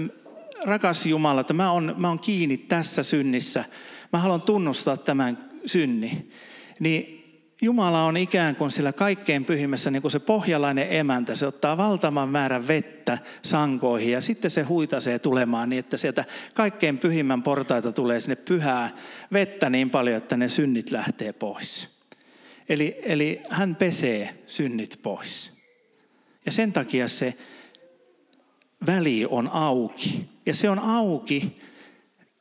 rakas 0.63 1.05
Jumala, 1.05 1.41
että 1.41 1.53
mä 1.53 1.71
oon, 1.71 1.95
mä 1.97 2.07
oon 2.07 2.19
kiinni 2.19 2.57
tässä 2.57 3.03
synnissä, 3.03 3.65
mä 4.13 4.19
haluan 4.19 4.41
tunnustaa 4.41 4.97
tämän 4.97 5.49
synni, 5.65 6.31
niin 6.79 7.19
Jumala 7.61 8.05
on 8.05 8.17
ikään 8.17 8.55
kuin 8.55 8.71
sillä 8.71 8.93
kaikkein 8.93 9.45
pyhimmässä 9.45 9.91
niin 9.91 10.01
kuin 10.01 10.11
se 10.11 10.19
pohjalainen 10.19 10.87
emäntä. 10.93 11.35
Se 11.35 11.47
ottaa 11.47 11.77
valtavan 11.77 12.29
määrän 12.29 12.67
vettä 12.67 13.17
sankoihin 13.41 14.11
ja 14.11 14.21
sitten 14.21 14.51
se 14.51 14.61
huitasee 14.61 15.19
tulemaan 15.19 15.69
niin, 15.69 15.79
että 15.79 15.97
sieltä 15.97 16.25
kaikkein 16.53 16.97
pyhimmän 16.97 17.43
portaita 17.43 17.91
tulee 17.91 18.19
sinne 18.19 18.35
pyhää 18.35 18.95
vettä 19.33 19.69
niin 19.69 19.89
paljon, 19.89 20.17
että 20.17 20.37
ne 20.37 20.49
synnit 20.49 20.91
lähtee 20.91 21.33
pois. 21.33 21.99
Eli, 22.69 22.99
eli 23.03 23.41
hän 23.49 23.75
pesee 23.75 24.43
synnit 24.47 24.99
pois. 25.03 25.59
Ja 26.45 26.51
sen 26.51 26.73
takia 26.73 27.07
se 27.07 27.33
väli 28.87 29.25
on 29.29 29.47
auki. 29.47 30.29
Ja 30.49 30.55
se 30.55 30.69
on 30.69 30.79
auki 30.79 31.61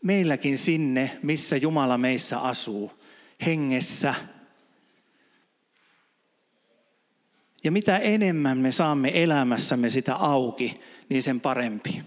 meilläkin 0.03 0.59
sinne, 0.59 1.19
missä 1.23 1.57
Jumala 1.57 1.99
meissä 1.99 2.39
asuu. 2.39 2.93
Hengessä, 3.47 4.15
Ja 7.65 7.73
mitä 7.73 7.99
enemmän 7.99 8.59
me 8.59 8.73
saamme 8.73 9.23
elämässämme 9.23 9.89
sitä 9.89 10.15
auki, 10.15 10.81
niin 11.09 11.23
sen 11.23 11.41
parempi. 11.41 12.03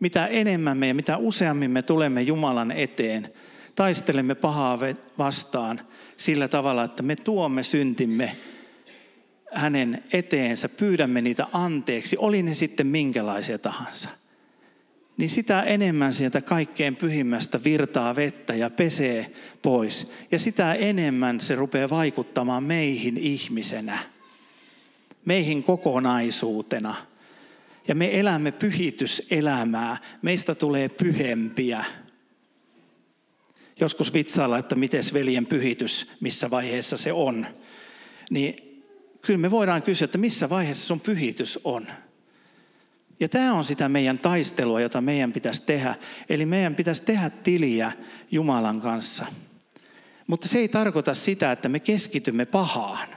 Mitä 0.00 0.26
enemmän 0.26 0.76
me 0.78 0.88
ja 0.88 0.94
mitä 0.94 1.16
useammin 1.16 1.70
me 1.70 1.82
tulemme 1.82 2.22
Jumalan 2.22 2.70
eteen, 2.70 3.32
taistelemme 3.74 4.34
pahaa 4.34 4.78
vastaan 5.18 5.80
sillä 6.16 6.48
tavalla, 6.48 6.84
että 6.84 7.02
me 7.02 7.16
tuomme 7.16 7.62
syntimme 7.62 8.36
hänen 9.52 10.04
eteensä, 10.12 10.68
pyydämme 10.68 11.20
niitä 11.20 11.46
anteeksi, 11.52 12.16
oli 12.18 12.42
ne 12.42 12.54
sitten 12.54 12.86
minkälaisia 12.86 13.58
tahansa. 13.58 14.08
Niin 15.16 15.30
sitä 15.30 15.62
enemmän 15.62 16.12
sieltä 16.12 16.40
kaikkein 16.40 16.96
pyhimmästä 16.96 17.64
virtaa 17.64 18.16
vettä 18.16 18.54
ja 18.54 18.70
pesee 18.70 19.32
pois. 19.62 20.12
Ja 20.30 20.38
sitä 20.38 20.74
enemmän 20.74 21.40
se 21.40 21.54
rupeaa 21.54 21.90
vaikuttamaan 21.90 22.62
meihin 22.62 23.16
ihmisenä 23.16 23.98
meihin 25.26 25.62
kokonaisuutena. 25.62 26.94
Ja 27.88 27.94
me 27.94 28.20
elämme 28.20 28.52
pyhityselämää. 28.52 29.96
Meistä 30.22 30.54
tulee 30.54 30.88
pyhempiä. 30.88 31.84
Joskus 33.80 34.12
vitsailla, 34.12 34.58
että 34.58 34.74
miten 34.74 35.02
veljen 35.12 35.46
pyhitys, 35.46 36.10
missä 36.20 36.50
vaiheessa 36.50 36.96
se 36.96 37.12
on. 37.12 37.46
Niin 38.30 38.82
kyllä 39.22 39.38
me 39.38 39.50
voidaan 39.50 39.82
kysyä, 39.82 40.04
että 40.04 40.18
missä 40.18 40.48
vaiheessa 40.48 40.86
sun 40.86 41.00
pyhitys 41.00 41.58
on. 41.64 41.86
Ja 43.20 43.28
tämä 43.28 43.54
on 43.54 43.64
sitä 43.64 43.88
meidän 43.88 44.18
taistelua, 44.18 44.80
jota 44.80 45.00
meidän 45.00 45.32
pitäisi 45.32 45.62
tehdä. 45.62 45.94
Eli 46.28 46.46
meidän 46.46 46.74
pitäisi 46.74 47.02
tehdä 47.02 47.30
tiliä 47.30 47.92
Jumalan 48.30 48.80
kanssa. 48.80 49.26
Mutta 50.26 50.48
se 50.48 50.58
ei 50.58 50.68
tarkoita 50.68 51.14
sitä, 51.14 51.52
että 51.52 51.68
me 51.68 51.80
keskitymme 51.80 52.44
pahaan. 52.44 53.08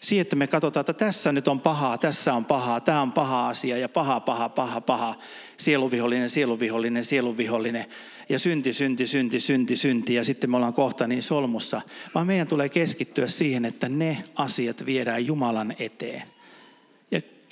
Siihen, 0.00 0.22
että 0.22 0.36
me 0.36 0.46
katsotaan, 0.46 0.80
että 0.80 0.92
tässä 0.92 1.32
nyt 1.32 1.48
on 1.48 1.60
pahaa, 1.60 1.98
tässä 1.98 2.34
on 2.34 2.44
pahaa, 2.44 2.80
tämä 2.80 3.02
on 3.02 3.12
paha 3.12 3.48
asia 3.48 3.76
ja 3.76 3.88
paha, 3.88 4.20
paha, 4.20 4.48
paha, 4.48 4.80
paha, 4.80 5.14
sieluvihollinen, 5.56 6.30
sieluvihollinen, 6.30 7.04
sieluvihollinen. 7.04 7.84
Ja 8.28 8.38
synti, 8.38 8.72
synti, 8.72 9.06
synti, 9.06 9.40
synti, 9.40 9.76
synti. 9.76 10.14
Ja 10.14 10.24
sitten 10.24 10.50
me 10.50 10.56
ollaan 10.56 10.74
kohta 10.74 11.06
niin 11.06 11.22
solmussa, 11.22 11.82
vaan 12.14 12.26
meidän 12.26 12.46
tulee 12.46 12.68
keskittyä 12.68 13.26
siihen, 13.26 13.64
että 13.64 13.88
ne 13.88 14.24
asiat 14.34 14.86
viedään 14.86 15.26
Jumalan 15.26 15.74
eteen 15.78 16.22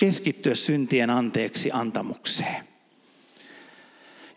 keskittyä 0.01 0.55
syntien 0.55 1.11
anteeksi 1.11 1.71
antamukseen. 1.73 2.65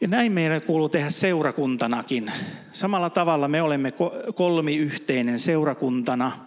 Ja 0.02 0.08
näin 0.08 0.32
meidän 0.32 0.62
kuuluu 0.62 0.90
tehdä 0.90 1.10
seurakuntanakin. 1.10 2.32
Samalla 2.74 3.10
tavalla 3.10 3.48
me 3.48 3.62
olemme 3.62 3.94
kolmiyhteinen 4.36 5.40
seurakuntana, 5.40 6.46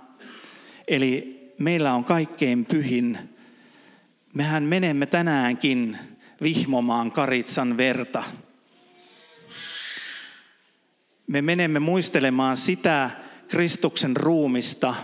eli 0.89 1.37
meillä 1.59 1.95
on 1.95 2.05
kaikkein 2.05 2.65
pyhin. 2.65 3.19
Mehän 4.35 4.63
menemme 4.63 5.07
tänäänkin 5.07 5.99
vihmomaan 6.43 7.13
karitsan 7.13 7.77
verta. 7.77 8.23
Me 11.27 11.43
menemme 11.43 11.79
muistelemaan 11.79 12.57
sitä 12.57 13.11
Kristuksen 13.49 14.17
ruumista, 14.17 14.95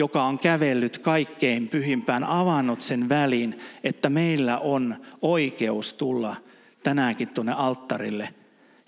joka 0.00 0.24
on 0.24 0.38
kävellyt 0.38 0.98
kaikkein 0.98 1.68
pyhimpään, 1.68 2.24
avannut 2.24 2.80
sen 2.80 3.08
välin, 3.08 3.58
että 3.84 4.10
meillä 4.10 4.58
on 4.58 4.96
oikeus 5.22 5.94
tulla 5.94 6.36
tänäänkin 6.82 7.28
tuonne 7.28 7.52
alttarille. 7.52 8.28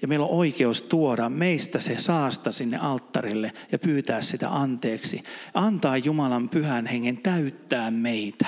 Ja 0.03 0.09
meillä 0.09 0.27
on 0.27 0.38
oikeus 0.38 0.83
tuoda 0.83 1.29
meistä 1.29 1.81
se 1.81 1.98
saasta 1.98 2.53
sinne 2.53 2.79
alttarille 2.79 3.53
ja 3.72 3.79
pyytää 3.79 4.20
sitä 4.20 4.57
anteeksi. 4.57 5.22
Antaa 5.55 5.96
Jumalan 5.96 6.48
pyhän 6.48 6.87
hengen 6.87 7.16
täyttää 7.16 7.90
meitä. 7.90 8.46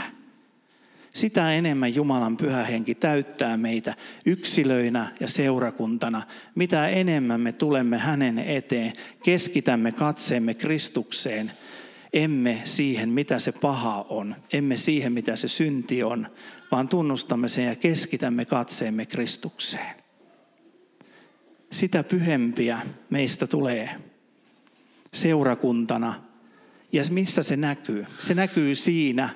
Sitä 1.12 1.53
enemmän 1.53 1.94
Jumalan 1.94 2.37
pyhä 2.37 2.64
henki 2.64 2.94
täyttää 2.94 3.57
meitä 3.57 3.94
yksilöinä 4.27 5.12
ja 5.20 5.29
seurakuntana. 5.29 6.22
Mitä 6.55 6.88
enemmän 6.88 7.40
me 7.40 7.53
tulemme 7.53 7.98
hänen 7.98 8.38
eteen, 8.38 8.92
keskitämme 9.24 9.92
katseemme 9.92 10.55
Kristukseen– 10.55 11.53
emme 12.14 12.62
siihen, 12.64 13.09
mitä 13.09 13.38
se 13.38 13.53
paha 13.53 14.07
on, 14.09 14.37
emme 14.53 14.77
siihen, 14.77 15.12
mitä 15.12 15.37
se 15.37 15.48
synti 15.48 16.03
on, 16.03 16.29
vaan 16.70 16.88
tunnustamme 16.88 17.48
sen 17.48 17.64
ja 17.64 17.77
keskitämme 17.77 18.44
katseemme 18.44 19.07
Kristukseen. 19.07 19.94
Sitä 21.72 22.03
pyhempiä 22.03 22.81
meistä 23.11 23.46
tulee 23.46 23.90
seurakuntana. 25.12 26.22
Ja 26.92 27.03
missä 27.11 27.42
se 27.42 27.57
näkyy? 27.57 28.07
Se 28.18 28.35
näkyy 28.35 28.74
siinä, 28.74 29.29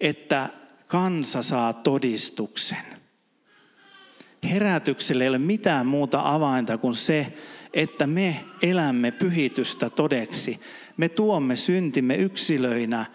että 0.00 0.48
kansa 0.86 1.42
saa 1.42 1.72
todistuksen. 1.72 2.98
Herätykselle 4.50 5.24
ei 5.24 5.28
ole 5.28 5.38
mitään 5.38 5.86
muuta 5.86 6.20
avainta 6.24 6.78
kuin 6.78 6.94
se, 6.94 7.32
että 7.74 8.06
me 8.06 8.44
elämme 8.62 9.10
pyhitystä 9.10 9.90
todeksi. 9.90 10.60
Me 10.98 11.08
tuomme 11.08 11.56
syntimme 11.56 12.16
yksilöinä, 12.16 13.06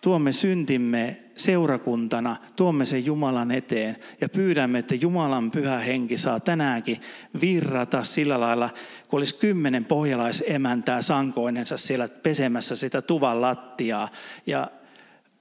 tuomme 0.00 0.32
syntimme 0.32 1.22
seurakuntana, 1.36 2.36
tuomme 2.56 2.84
sen 2.84 3.04
Jumalan 3.06 3.50
eteen 3.50 3.96
ja 4.20 4.28
pyydämme, 4.28 4.78
että 4.78 4.94
Jumalan 4.94 5.50
pyhä 5.50 5.78
henki 5.78 6.18
saa 6.18 6.40
tänäänkin 6.40 7.00
virrata 7.40 8.02
sillä 8.02 8.40
lailla, 8.40 8.70
kun 9.08 9.18
olisi 9.18 9.34
kymmenen 9.34 9.84
pohjalaisemäntää 9.84 11.02
sankoinensa 11.02 11.76
siellä 11.76 12.08
pesemässä 12.08 12.76
sitä 12.76 13.02
tuvan 13.02 13.40
lattiaa 13.40 14.08
ja 14.46 14.70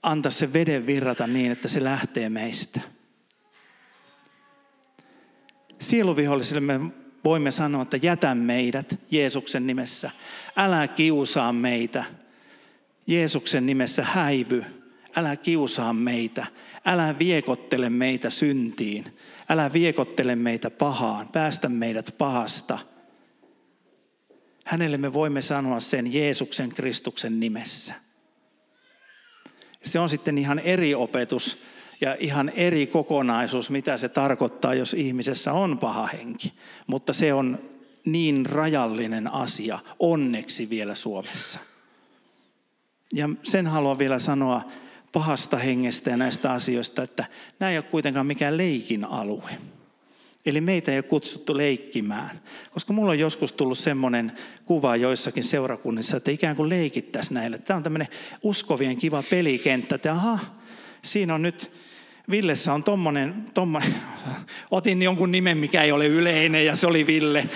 antaa 0.03 0.31
se 0.31 0.53
veden 0.53 0.85
virrata 0.85 1.27
niin, 1.27 1.51
että 1.51 1.67
se 1.67 1.83
lähtee 1.83 2.29
meistä. 2.29 2.81
Sieluvihollisille 5.79 6.61
me 6.61 6.79
voimme 7.25 7.51
sanoa, 7.51 7.81
että 7.81 7.97
jätä 8.01 8.35
meidät 8.35 8.99
Jeesuksen 9.11 9.67
nimessä. 9.67 10.11
Älä 10.55 10.87
kiusaa 10.87 11.53
meitä. 11.53 12.03
Jeesuksen 13.07 13.65
nimessä 13.65 14.03
häivy. 14.03 14.63
Älä 15.15 15.35
kiusaa 15.35 15.93
meitä. 15.93 16.45
Älä 16.85 17.19
viekottele 17.19 17.89
meitä 17.89 18.29
syntiin. 18.29 19.17
Älä 19.49 19.73
viekottele 19.73 20.35
meitä 20.35 20.69
pahaan. 20.69 21.27
Päästä 21.27 21.69
meidät 21.69 22.15
pahasta. 22.17 22.79
Hänelle 24.65 24.97
me 24.97 25.13
voimme 25.13 25.41
sanoa 25.41 25.79
sen 25.79 26.13
Jeesuksen 26.13 26.69
Kristuksen 26.69 27.39
nimessä. 27.39 27.93
Se 29.83 29.99
on 29.99 30.09
sitten 30.09 30.37
ihan 30.37 30.59
eri 30.59 30.95
opetus 30.95 31.61
ja 32.01 32.17
ihan 32.19 32.49
eri 32.49 32.87
kokonaisuus, 32.87 33.69
mitä 33.69 33.97
se 33.97 34.09
tarkoittaa, 34.09 34.73
jos 34.73 34.93
ihmisessä 34.93 35.53
on 35.53 35.77
paha 35.77 36.07
henki. 36.07 36.53
Mutta 36.87 37.13
se 37.13 37.33
on 37.33 37.59
niin 38.05 38.45
rajallinen 38.45 39.33
asia, 39.33 39.79
onneksi 39.99 40.69
vielä 40.69 40.95
Suomessa. 40.95 41.59
Ja 43.13 43.29
sen 43.43 43.67
haluan 43.67 43.99
vielä 43.99 44.19
sanoa 44.19 44.61
pahasta 45.11 45.57
hengestä 45.57 46.09
ja 46.09 46.17
näistä 46.17 46.51
asioista, 46.51 47.03
että 47.03 47.25
nämä 47.59 47.71
ei 47.71 47.77
ole 47.77 47.85
kuitenkaan 47.91 48.25
mikään 48.25 48.57
leikin 48.57 49.05
alue. 49.05 49.51
Eli 50.45 50.61
meitä 50.61 50.91
ei 50.91 50.97
ole 50.97 51.03
kutsuttu 51.03 51.57
leikkimään. 51.57 52.39
Koska 52.71 52.93
mulla 52.93 53.11
on 53.11 53.19
joskus 53.19 53.51
tullut 53.51 53.77
semmoinen 53.77 54.31
kuva 54.65 54.95
joissakin 54.95 55.43
seurakunnissa, 55.43 56.17
että 56.17 56.31
ikään 56.31 56.55
kuin 56.55 56.69
leikittäisiin 56.69 57.33
näille. 57.33 57.57
Tämä 57.57 57.77
on 57.77 57.83
tämmöinen 57.83 58.07
uskovien 58.43 58.97
kiva 58.97 59.23
pelikenttä, 59.29 59.95
että 59.95 60.11
aha, 60.11 60.39
siinä 61.05 61.35
on 61.35 61.41
nyt 61.41 61.71
Villessä 62.29 62.73
on 62.73 62.83
tommonen, 62.83 63.45
tommonen, 63.53 63.95
otin 64.71 65.01
jonkun 65.01 65.31
nimen, 65.31 65.57
mikä 65.57 65.83
ei 65.83 65.91
ole 65.91 66.07
yleinen 66.07 66.65
ja 66.65 66.75
se 66.75 66.87
oli 66.87 67.07
Ville. 67.07 67.49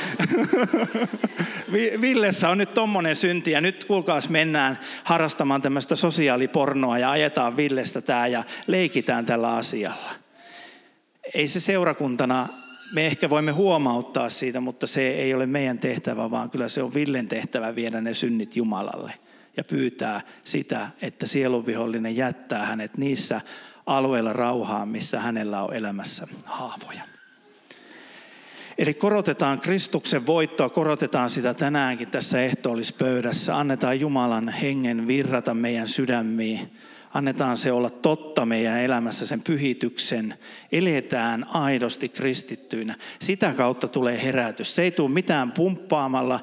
Villessä 2.02 2.50
on 2.50 2.58
nyt 2.58 2.74
tommonen 2.74 3.16
synti 3.16 3.52
ja 3.52 3.62
nyt 3.62 3.86
kuulkaas 3.86 4.30
mennään 4.30 4.80
harrastamaan 5.04 5.62
tämmöistä 5.62 5.96
sosiaalipornoa 5.96 6.98
ja 6.98 7.12
ajetaan 7.12 7.58
Villestä 7.58 8.02
tää 8.02 8.28
ja 8.28 8.44
leikitään 8.68 9.26
tällä 9.26 9.56
asialla. 9.56 10.12
Ei 11.34 11.48
se 11.48 11.60
seurakuntana, 11.60 12.48
me 12.94 13.06
ehkä 13.06 13.30
voimme 13.30 13.52
huomauttaa 13.52 14.30
siitä, 14.30 14.60
mutta 14.60 14.88
se 14.88 15.08
ei 15.08 15.34
ole 15.34 15.46
meidän 15.46 15.80
tehtävä, 15.80 16.32
vaan 16.32 16.50
kyllä 16.50 16.70
se 16.70 16.84
on 16.84 16.94
Villen 16.94 17.28
tehtävä 17.28 17.76
viedä 17.76 18.02
ne 18.02 18.14
synnit 18.14 18.56
Jumalalle 18.56 19.14
ja 19.60 19.64
pyytää 19.64 20.22
sitä, 20.44 20.90
että 21.02 21.28
sielunvihollinen 21.28 22.16
jättää 22.16 22.66
hänet 22.66 22.98
niissä 22.98 23.42
alueella 23.86 24.34
rauhaa, 24.34 24.86
missä 24.86 25.20
hänellä 25.20 25.64
on 25.64 25.74
elämässä 25.74 26.28
haavoja. 26.46 27.02
Eli 28.78 28.94
korotetaan 28.94 29.60
Kristuksen 29.60 30.26
voittoa, 30.26 30.70
korotetaan 30.70 31.30
sitä 31.30 31.54
tänäänkin 31.54 32.08
tässä 32.08 32.42
ehtoollispöydässä. 32.42 33.58
Annetaan 33.58 34.00
Jumalan 34.00 34.50
hengen 34.50 35.08
virrata 35.08 35.54
meidän 35.54 35.88
sydämiin. 35.88 36.74
Annetaan 37.14 37.58
se 37.58 37.72
olla 37.72 37.90
totta 37.90 38.46
meidän 38.46 38.80
elämässä, 38.80 39.26
sen 39.26 39.42
pyhityksen. 39.42 40.38
Eletään 40.72 41.46
aidosti 41.48 42.10
kristittyinä. 42.10 42.96
Sitä 43.20 43.54
kautta 43.54 43.88
tulee 43.88 44.24
herätys. 44.24 44.76
Se 44.76 44.82
ei 44.82 44.92
tule 44.92 45.10
mitään 45.10 45.52
pumppaamalla 45.52 46.40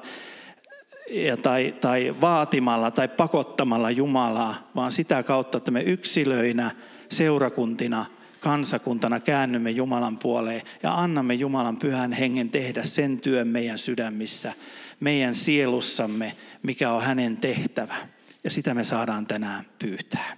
ja 1.09 1.37
tai, 1.37 1.75
tai 1.81 2.15
vaatimalla 2.21 2.91
tai 2.91 3.07
pakottamalla 3.07 3.91
Jumalaa, 3.91 4.71
vaan 4.75 4.91
sitä 4.91 5.23
kautta, 5.23 5.57
että 5.57 5.71
me 5.71 5.81
yksilöinä– 5.81 6.71
seurakuntina, 7.09 8.05
kansakuntana 8.39 9.19
käännymme 9.19 9.71
Jumalan 9.71 10.17
puoleen 10.17 10.61
ja 10.83 10.95
annamme 10.95 11.33
Jumalan 11.33 11.77
pyhän 11.77 12.11
hengen 12.13 12.49
tehdä 12.49 12.83
sen 12.83 13.19
työn 13.19 13.47
meidän 13.47 13.77
sydämissä, 13.77 14.53
meidän 14.99 15.35
sielussamme, 15.35 16.35
mikä 16.63 16.91
on 16.91 17.01
hänen 17.01 17.37
tehtävä. 17.37 17.95
Ja 18.43 18.49
sitä 18.49 18.73
me 18.73 18.83
saadaan 18.83 19.27
tänään 19.27 19.65
pyytää. 19.79 20.37